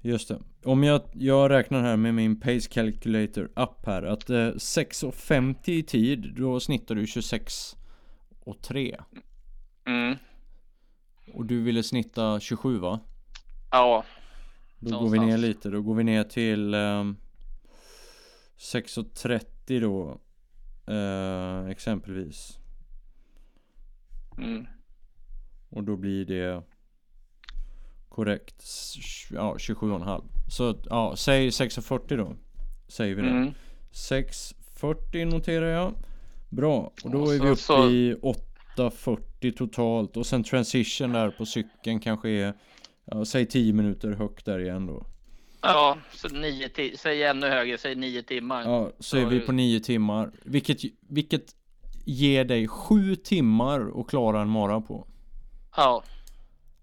Just 0.00 0.28
det. 0.28 0.42
Om 0.64 0.84
jag, 0.84 1.02
jag 1.12 1.50
räknar 1.50 1.82
här 1.82 1.96
med 1.96 2.14
min 2.14 2.40
Pace 2.40 2.68
Calculator 2.70 3.50
app 3.54 3.86
här 3.86 4.02
att 4.02 4.30
eh, 4.30 4.34
6.50 4.34 5.70
i 5.70 5.82
tid 5.82 6.34
då 6.36 6.60
snittar 6.60 6.94
du 6.94 7.06
26 7.06 7.76
och 8.40 8.62
3. 8.62 9.00
Mm. 9.86 10.16
Och 11.34 11.46
du 11.46 11.62
ville 11.62 11.82
snitta 11.82 12.40
27 12.40 12.78
va? 12.78 13.00
Ja. 13.70 14.04
Då 14.78 14.90
Någonstans. 14.90 15.20
går 15.20 15.26
vi 15.26 15.30
ner 15.30 15.38
lite, 15.38 15.70
då 15.70 15.82
går 15.82 15.94
vi 15.94 16.04
ner 16.04 16.24
till 16.24 16.74
um, 16.74 17.16
6.30 18.58 19.80
då 19.80 20.20
eh, 20.92 21.70
Exempelvis 21.70 22.60
mm. 24.42 24.66
Och 25.70 25.84
då 25.84 25.96
blir 25.96 26.24
det 26.24 26.62
Korrekt. 28.08 28.64
Ja, 29.30 29.54
27,5. 29.58 30.24
Så 30.50 30.82
ja, 30.90 31.14
säg 31.16 31.48
6,40 31.50 32.16
då. 32.16 32.36
Säger 32.88 33.14
vi 33.14 33.22
det. 33.22 33.28
Mm. 33.28 33.54
6,40 33.92 35.24
noterar 35.24 35.66
jag. 35.66 35.94
Bra, 36.48 36.92
och 37.04 37.10
då 37.10 37.18
Och 37.22 37.34
är 37.34 37.38
så- 37.38 37.44
vi 37.44 37.50
uppe 37.50 37.62
så- 37.62 37.90
i 37.90 38.14
8,40 38.76 39.52
totalt. 39.52 40.16
Och 40.16 40.26
sen 40.26 40.44
transition 40.44 41.12
där 41.12 41.30
på 41.30 41.46
cykeln 41.46 42.00
kanske 42.00 42.28
är, 42.30 42.54
ja, 43.04 43.24
säg 43.24 43.46
10 43.46 43.72
minuter 43.72 44.10
högt 44.12 44.44
där 44.44 44.58
igen 44.58 44.86
då. 44.86 45.06
Ja, 45.62 45.98
så 46.14 46.28
nio 46.28 46.96
säg 46.96 47.22
ännu 47.22 47.46
högre, 47.48 47.78
säg 47.78 47.94
nio 47.94 48.22
timmar. 48.22 48.62
Ja, 48.62 48.90
så 48.96 49.02
Så 49.02 49.16
är 49.16 49.26
vi 49.26 49.40
på 49.40 49.52
9 49.52 49.80
timmar. 49.80 50.30
Vilket, 50.44 50.78
vilket 51.08 51.54
ger 52.04 52.44
dig 52.44 52.68
7 52.68 53.16
timmar 53.16 54.00
att 54.00 54.06
klara 54.08 54.40
en 54.40 54.48
mara 54.48 54.80
på. 54.80 55.06
Ja, 55.76 56.02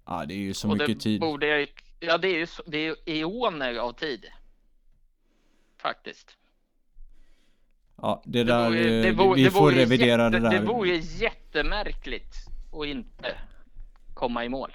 Ja, 0.06 0.26
det 0.28 0.34
är 0.34 0.38
ju 0.38 0.54
så 0.54 0.68
och 0.70 0.74
mycket 0.78 0.88
det 0.98 1.04
tid. 1.04 1.22
borde 1.22 1.48
jag, 1.48 1.68
ja 2.00 2.18
det 2.18 2.28
är 2.28 2.38
ju 2.40 2.48
det 2.66 2.88
är 2.88 2.96
eoner 3.06 3.76
av 3.76 3.94
tid. 3.94 4.26
Faktiskt. 5.82 6.38
Ja, 8.02 8.22
det 8.26 8.38
Det 8.38 8.44
där, 8.44 8.70
vore- 8.70 8.98
eh, 8.98 9.04
det 9.04 9.12
vore- 9.12 9.36
vi 9.36 9.44
det 9.44 9.52
får 9.52 9.72
revidera 9.72 10.24
jätte, 10.24 10.40
det 10.40 10.50
där. 10.50 10.60
Det 10.60 10.66
vore 10.66 10.96
jättemärkligt 10.98 12.36
att 12.74 12.86
inte 12.86 13.36
komma 14.14 14.46
i 14.46 14.50
mål. 14.50 14.72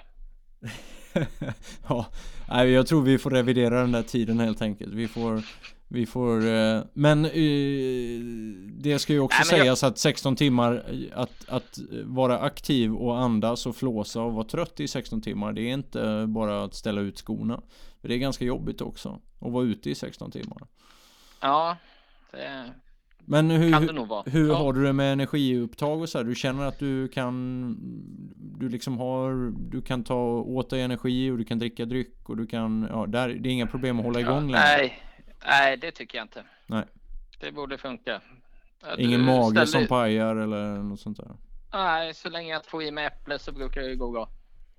ja, 1.87 2.65
jag 2.65 2.87
tror 2.87 3.01
vi 3.01 3.17
får 3.17 3.29
revidera 3.31 3.81
den 3.81 3.91
där 3.91 4.03
tiden 4.03 4.39
helt 4.39 4.61
enkelt. 4.61 4.93
Vi 4.93 5.07
får, 5.07 5.43
vi 5.93 6.05
får, 6.05 6.45
eh, 6.47 6.81
men 6.93 7.25
eh, 7.25 7.31
det 8.77 8.99
ska 8.99 9.13
ju 9.13 9.19
också 9.19 9.37
Nej, 9.39 9.47
men 9.51 9.57
jag- 9.67 9.77
sägas 9.77 9.83
att 9.83 9.97
16 9.97 10.35
timmar, 10.35 10.83
att, 11.13 11.49
att 11.49 11.79
vara 12.05 12.39
aktiv 12.39 12.93
och 12.95 13.19
andas 13.19 13.65
och 13.65 13.75
flåsa 13.75 14.21
och 14.21 14.33
vara 14.33 14.43
trött 14.43 14.79
i 14.79 14.87
16 14.87 15.21
timmar, 15.21 15.53
det 15.53 15.61
är 15.61 15.73
inte 15.73 16.25
bara 16.27 16.63
att 16.63 16.73
ställa 16.75 17.01
ut 17.01 17.17
skorna. 17.17 17.61
Det 18.01 18.13
är 18.13 18.17
ganska 18.17 18.45
jobbigt 18.45 18.81
också, 18.81 19.19
att 19.39 19.51
vara 19.51 19.63
ute 19.65 19.89
i 19.89 19.95
16 19.95 20.31
timmar. 20.31 20.57
Ja, 21.41 21.77
det 22.31 22.73
Men 23.25 23.49
kan 23.49 23.71
det 23.71 23.87
hur, 23.87 23.93
nog 23.93 24.07
vara. 24.07 24.23
hur 24.25 24.47
ja. 24.47 24.55
har 24.55 24.73
du 24.73 24.83
det 24.83 24.93
med 24.93 25.13
energiupptag 25.13 26.01
och 26.01 26.09
så 26.09 26.17
här? 26.17 26.25
Du 26.25 26.35
känner 26.35 26.65
att 26.65 26.79
du 26.79 27.07
kan 27.07 27.77
Du 28.59 28.69
liksom 28.69 28.97
har 28.97 29.53
Du 29.71 29.81
kan 29.81 30.03
ta 30.03 30.23
åt 30.41 30.69
dig 30.69 30.81
energi 30.81 31.31
och 31.31 31.37
du 31.37 31.43
kan 31.45 31.59
dricka 31.59 31.85
dryck 31.85 32.29
och 32.29 32.37
du 32.37 32.47
kan 32.47 32.87
Ja, 32.91 33.05
där, 33.05 33.29
det 33.29 33.49
är 33.49 33.51
inga 33.53 33.67
problem 33.67 33.99
att 33.99 34.05
hålla 34.05 34.19
igång 34.19 34.33
ja, 34.49 34.51
längre. 34.51 34.77
nej, 34.77 34.93
nej, 35.45 35.77
det 35.77 35.91
tycker 35.91 36.17
jag 36.17 36.25
inte. 36.25 36.43
Nej. 36.67 36.83
Det 37.39 37.51
borde 37.51 37.77
funka. 37.77 38.21
Att 38.81 38.99
Ingen 38.99 39.21
mage 39.21 39.49
ställer- 39.51 39.65
som 39.65 39.87
pajar 39.87 40.35
eller 40.35 40.77
något 40.77 40.99
sånt 40.99 41.17
där. 41.17 41.31
Nej, 41.73 42.13
så 42.13 42.29
länge 42.29 42.53
jag 42.53 42.65
får 42.65 42.83
i 42.83 42.91
mig 42.91 43.05
äpple 43.05 43.39
så 43.39 43.51
brukar 43.51 43.81
det 43.81 43.95
gå 43.95 44.11
bra. 44.11 44.29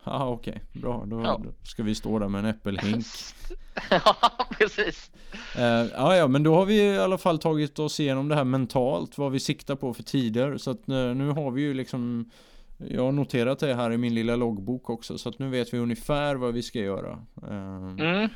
Ja 0.04 0.28
okej, 0.28 0.62
bra 0.72 1.04
då, 1.06 1.22
Ja. 1.24 1.40
ska 1.62 1.82
vi 1.82 1.94
stå 1.94 2.18
där 2.18 2.28
med 2.28 2.38
en 2.38 2.44
äppelhink. 2.44 3.06
ja, 3.90 4.16
precis. 4.58 5.10
Eh, 5.56 5.62
ja, 5.64 6.16
ja, 6.16 6.28
men 6.28 6.42
då 6.42 6.54
har 6.54 6.64
vi 6.66 6.82
i 6.82 6.98
alla 6.98 7.18
fall 7.18 7.38
tagit 7.38 7.78
oss 7.78 8.00
igenom 8.00 8.28
det 8.28 8.34
här 8.34 8.44
mentalt, 8.44 9.18
vad 9.18 9.32
vi 9.32 9.40
siktar 9.40 9.74
på 9.76 9.94
för 9.94 10.02
tider. 10.02 10.56
Så 10.58 10.70
att 10.70 10.88
eh, 10.88 10.94
nu 10.96 11.28
har 11.30 11.50
vi 11.50 11.62
ju 11.62 11.74
liksom 11.74 12.30
Jag 12.76 13.02
har 13.04 13.12
noterat 13.12 13.58
det 13.58 13.74
här 13.74 13.92
i 13.92 13.96
min 13.96 14.14
lilla 14.14 14.36
loggbok 14.36 14.90
också, 14.90 15.18
så 15.18 15.28
att 15.28 15.38
nu 15.38 15.48
vet 15.48 15.74
vi 15.74 15.78
ungefär 15.78 16.34
vad 16.34 16.54
vi 16.54 16.62
ska 16.62 16.78
göra. 16.78 17.18
Eh, 17.42 17.76
Mm. 17.98 18.28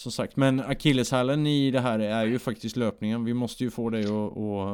Som 0.00 0.12
sagt, 0.12 0.36
men 0.36 0.60
akilleshälen 0.60 1.46
i 1.46 1.70
det 1.70 1.80
här 1.80 1.98
är 1.98 2.26
ju 2.26 2.38
faktiskt 2.38 2.76
löpningen. 2.76 3.24
Vi 3.24 3.34
måste 3.34 3.64
ju 3.64 3.70
få 3.70 3.90
dig 3.90 4.04
att, 4.04 4.10
och, 4.10 4.68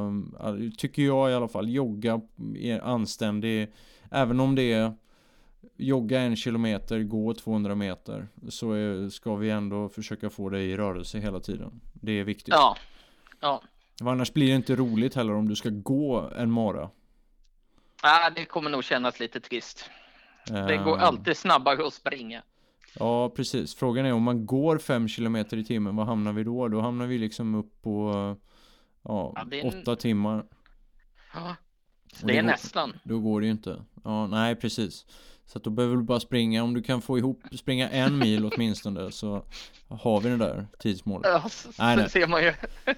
äh, 0.49 0.71
tycker 0.79 1.03
jag 1.03 1.31
i 1.31 1.35
alla 1.35 1.49
fall, 1.49 1.69
jogga 1.69 2.21
är 2.59 2.81
anständig. 2.81 3.73
Även 4.11 4.41
om 4.41 4.55
det 4.55 4.73
är 4.73 4.93
jogga 5.77 6.21
en 6.21 6.37
kilometer, 6.37 7.03
gå 7.03 7.35
200 7.35 7.75
meter. 7.75 8.29
Så 8.49 8.73
är, 8.73 9.09
ska 9.09 9.37
vi 9.37 9.51
ändå 9.51 9.89
försöka 9.89 10.31
få 10.31 10.49
dig 10.49 10.71
i 10.71 10.77
rörelse 10.77 11.19
hela 11.19 11.41
tiden. 11.41 11.81
Det 11.93 12.13
är 12.13 12.25
viktigt. 12.25 12.55
Ja, 12.55 12.77
ja. 13.41 13.63
Annars 14.01 14.33
blir 14.33 14.47
det 14.47 14.55
inte 14.57 14.77
roligt 14.77 15.15
heller 15.15 15.35
om 15.35 15.49
du 15.49 15.57
ska 15.57 15.69
gå 15.73 16.31
en 16.37 16.51
mara. 16.51 16.91
Ah, 18.03 18.31
det 18.31 18.45
kommer 18.45 18.71
nog 18.71 18.85
kännas 18.85 19.21
lite 19.21 19.41
trist. 19.41 19.91
Det 20.45 20.77
går 20.77 20.97
Eh, 20.97 21.03
alltid 21.03 21.37
snabbare 21.37 21.87
att 21.87 21.95
springa. 21.95 22.43
Ja, 22.99 23.31
precis. 23.31 23.75
Frågan 23.75 24.07
är 24.07 24.13
om 24.13 24.23
man 24.23 24.47
går 24.47 24.79
5 24.79 25.09
km 25.09 25.37
i 25.37 25.65
timmen, 25.65 25.97
vad 25.97 26.07
hamnar 26.07 26.33
vi 26.33 26.45
då? 26.45 26.69
Då 26.69 26.81
hamnar 26.81 27.07
vi 27.07 27.19
liksom 27.19 27.55
upp 27.55 27.83
på 27.83 28.11
ja, 29.03 29.33
Ja, 29.37 29.45
det 29.51 29.61
är 29.61 29.65
en- 29.73 29.81
8 29.81 29.97
timmar. 29.97 30.47
Ja, 31.35 31.57
Och 32.23 32.27
det 32.27 32.33
är 32.37 32.43
går- 32.43 32.47
nästan. 32.47 32.93
Då 33.05 33.19
går 33.21 33.41
det 33.41 33.47
ju 33.47 33.53
inte. 33.53 33.83
Ja, 34.05 34.27
nej 34.27 34.55
precis. 34.57 35.07
Så 35.49 35.59
att 35.59 35.65
då 35.65 35.71
behöver 35.71 35.97
du 35.97 36.03
bara 36.03 36.21
springa, 36.21 36.63
om 36.63 36.75
du 36.75 36.83
kan 36.83 37.03
få 37.03 37.19
ihop, 37.19 37.43
springa 37.53 37.89
en 37.91 38.19
mil 38.19 38.45
åtminstone 38.55 39.11
så 39.13 39.43
har 39.89 40.21
vi 40.21 40.29
det 40.29 40.37
där 40.37 40.67
tidsmålet. 40.79 41.31
Ja, 41.33 41.49
så, 41.49 41.69
Nej, 41.79 41.97
så 41.97 42.01
nej. 42.01 42.11
ser 42.11 42.27
man 42.27 42.43
ju. 42.43 42.53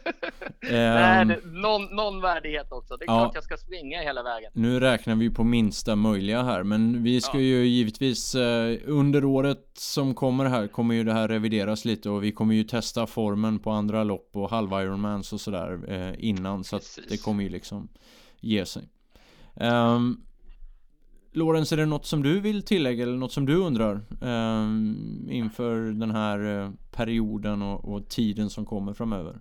Nej, 0.60 1.20
Ehm, 1.22 1.28
det, 1.28 1.40
någon, 1.44 1.84
någon 1.96 2.20
värdighet 2.20 2.72
också. 2.72 2.96
Det 2.96 3.04
är 3.04 3.06
Ja. 3.06 3.18
klart 3.20 3.34
jag 3.34 3.44
ska 3.44 3.56
springa 3.56 4.00
hela 4.02 4.22
vägen. 4.22 4.50
nu 4.54 4.80
räknar 4.80 5.14
vi 5.14 5.30
på 5.30 5.44
minsta 5.44 5.96
möjliga 5.96 6.42
här, 6.42 6.62
men 6.62 7.02
vi 7.02 7.20
ska 7.20 7.36
Ja. 7.36 7.40
ju 7.42 7.66
givetvis 7.66 8.34
eh, 8.34 8.78
under 8.86 9.24
året 9.24 9.70
som 9.74 10.14
kommer 10.14 10.44
här 10.44 10.66
kommer 10.66 10.94
ju 10.94 11.04
det 11.04 11.12
här 11.12 11.28
revideras 11.28 11.84
lite 11.84 12.10
och 12.10 12.24
vi 12.24 12.32
kommer 12.32 12.54
ju 12.54 12.64
testa 12.64 13.06
formen 13.06 13.58
på 13.58 13.70
andra 13.70 14.04
lopp 14.04 14.30
och 14.32 14.50
halv 14.50 14.72
Ironmans 14.72 15.32
och 15.32 15.40
sådär 15.40 15.80
eh, 15.88 16.14
innan 16.28 16.64
så 16.64 16.76
att 16.76 16.82
Precis. 16.82 17.04
det 17.08 17.16
kommer 17.16 17.42
ju 17.42 17.48
liksom 17.48 17.88
ge 18.40 18.66
sig. 18.66 18.82
Um, 19.60 20.24
Lorenz, 21.32 21.72
är 21.72 21.76
det 21.76 21.86
något 21.86 22.06
som 22.06 22.22
du 22.22 22.40
vill 22.40 22.62
tillägga 22.62 23.02
eller 23.02 23.16
något 23.16 23.32
som 23.32 23.46
du 23.46 23.56
undrar 23.56 24.00
ehm, 24.22 25.28
inför 25.30 25.80
den 25.80 26.10
här 26.10 26.62
eh, 26.62 26.70
perioden 26.90 27.62
och, 27.62 27.92
och 27.94 28.08
tiden 28.08 28.50
som 28.50 28.66
kommer 28.66 28.94
framöver? 28.94 29.40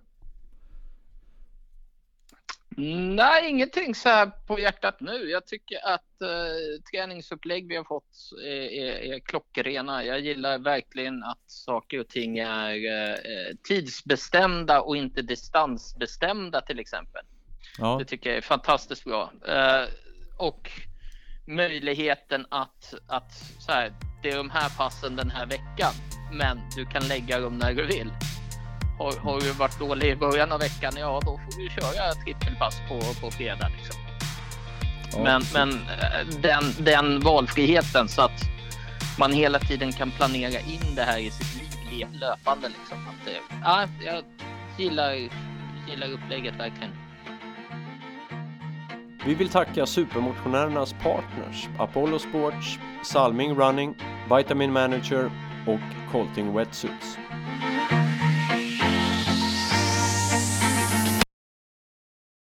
Nej, 3.16 3.50
ingenting 3.50 3.94
så 3.94 4.08
här 4.08 4.26
på 4.46 4.58
hjärtat 4.58 5.00
nu. 5.00 5.30
Jag 5.30 5.46
tycker 5.46 5.78
att 5.86 6.22
eh, 6.22 6.82
träningsupplägg 6.92 7.68
vi 7.68 7.76
har 7.76 7.84
fått 7.84 8.30
är, 8.44 8.72
är, 8.72 9.14
är 9.14 9.18
klockrena. 9.18 10.04
Jag 10.04 10.20
gillar 10.20 10.58
verkligen 10.58 11.24
att 11.24 11.42
saker 11.50 12.00
och 12.00 12.08
ting 12.08 12.38
är 12.38 12.74
eh, 12.74 13.10
eh, 13.10 13.56
tidsbestämda 13.62 14.80
och 14.80 14.96
inte 14.96 15.22
distansbestämda 15.22 16.60
till 16.60 16.78
exempel. 16.78 17.22
Ja, 17.78 17.96
Det 17.98 18.04
tycker 18.04 18.30
jag 18.30 18.36
är 18.36 18.42
fantastiskt 18.42 19.04
bra. 19.04 19.32
Eh, 19.48 19.88
och 20.38 20.70
möjligheten 21.46 22.46
att, 22.50 22.94
att 23.08 23.32
så 23.58 23.72
här, 23.72 23.92
det 24.22 24.30
är 24.30 24.36
de 24.36 24.50
här 24.50 24.68
passen 24.76 25.16
den 25.16 25.30
här 25.30 25.46
veckan, 25.46 25.92
men 26.32 26.60
du 26.76 26.86
kan 26.86 27.08
lägga 27.08 27.40
dem 27.40 27.58
när 27.58 27.74
du 27.74 27.86
vill. 27.86 28.10
Har, 28.98 29.12
har 29.20 29.40
du 29.40 29.52
varit 29.52 29.78
dålig 29.78 30.10
i 30.10 30.16
början 30.16 30.52
av 30.52 30.60
veckan, 30.60 30.92
ja 30.98 31.20
då 31.24 31.38
får 31.38 31.60
du 31.62 31.68
köra 31.68 32.12
trippelpass 32.24 32.76
på, 32.88 33.00
på 33.20 33.30
fredag. 33.30 33.68
Liksom. 33.76 34.00
ja, 35.12 35.18
men 35.22 35.42
men 35.54 35.70
eh, 35.70 36.40
den, 36.42 36.84
den 36.84 37.20
valfriheten 37.20 38.08
så 38.08 38.22
att 38.22 38.40
man 39.18 39.32
hela 39.32 39.58
tiden 39.58 39.92
kan 39.92 40.10
planera 40.10 40.60
in 40.60 40.94
det 40.96 41.02
här 41.02 41.18
i 41.18 41.30
sitt 41.30 41.92
liv 41.92 42.06
löpande. 42.12 42.68
Liksom. 42.68 42.98
Att, 43.08 43.24
det- 43.24 43.56
ja, 43.64 43.86
jag 44.04 44.24
gillar, 44.78 45.12
gillar 45.88 46.10
upplägget 46.12 46.54
verkligen. 46.54 47.07
Vi 49.26 49.34
vill 49.34 49.48
tacka 49.48 49.86
supermotionärernas 49.86 50.92
partners 50.92 51.68
Apollo 51.78 52.18
Sports, 52.18 52.78
Salming 53.02 53.54
Running, 53.54 53.94
Vitamin 54.36 54.72
Manager 54.72 55.30
och 55.66 56.12
Colting 56.12 56.54
Wetsuits. 56.54 57.18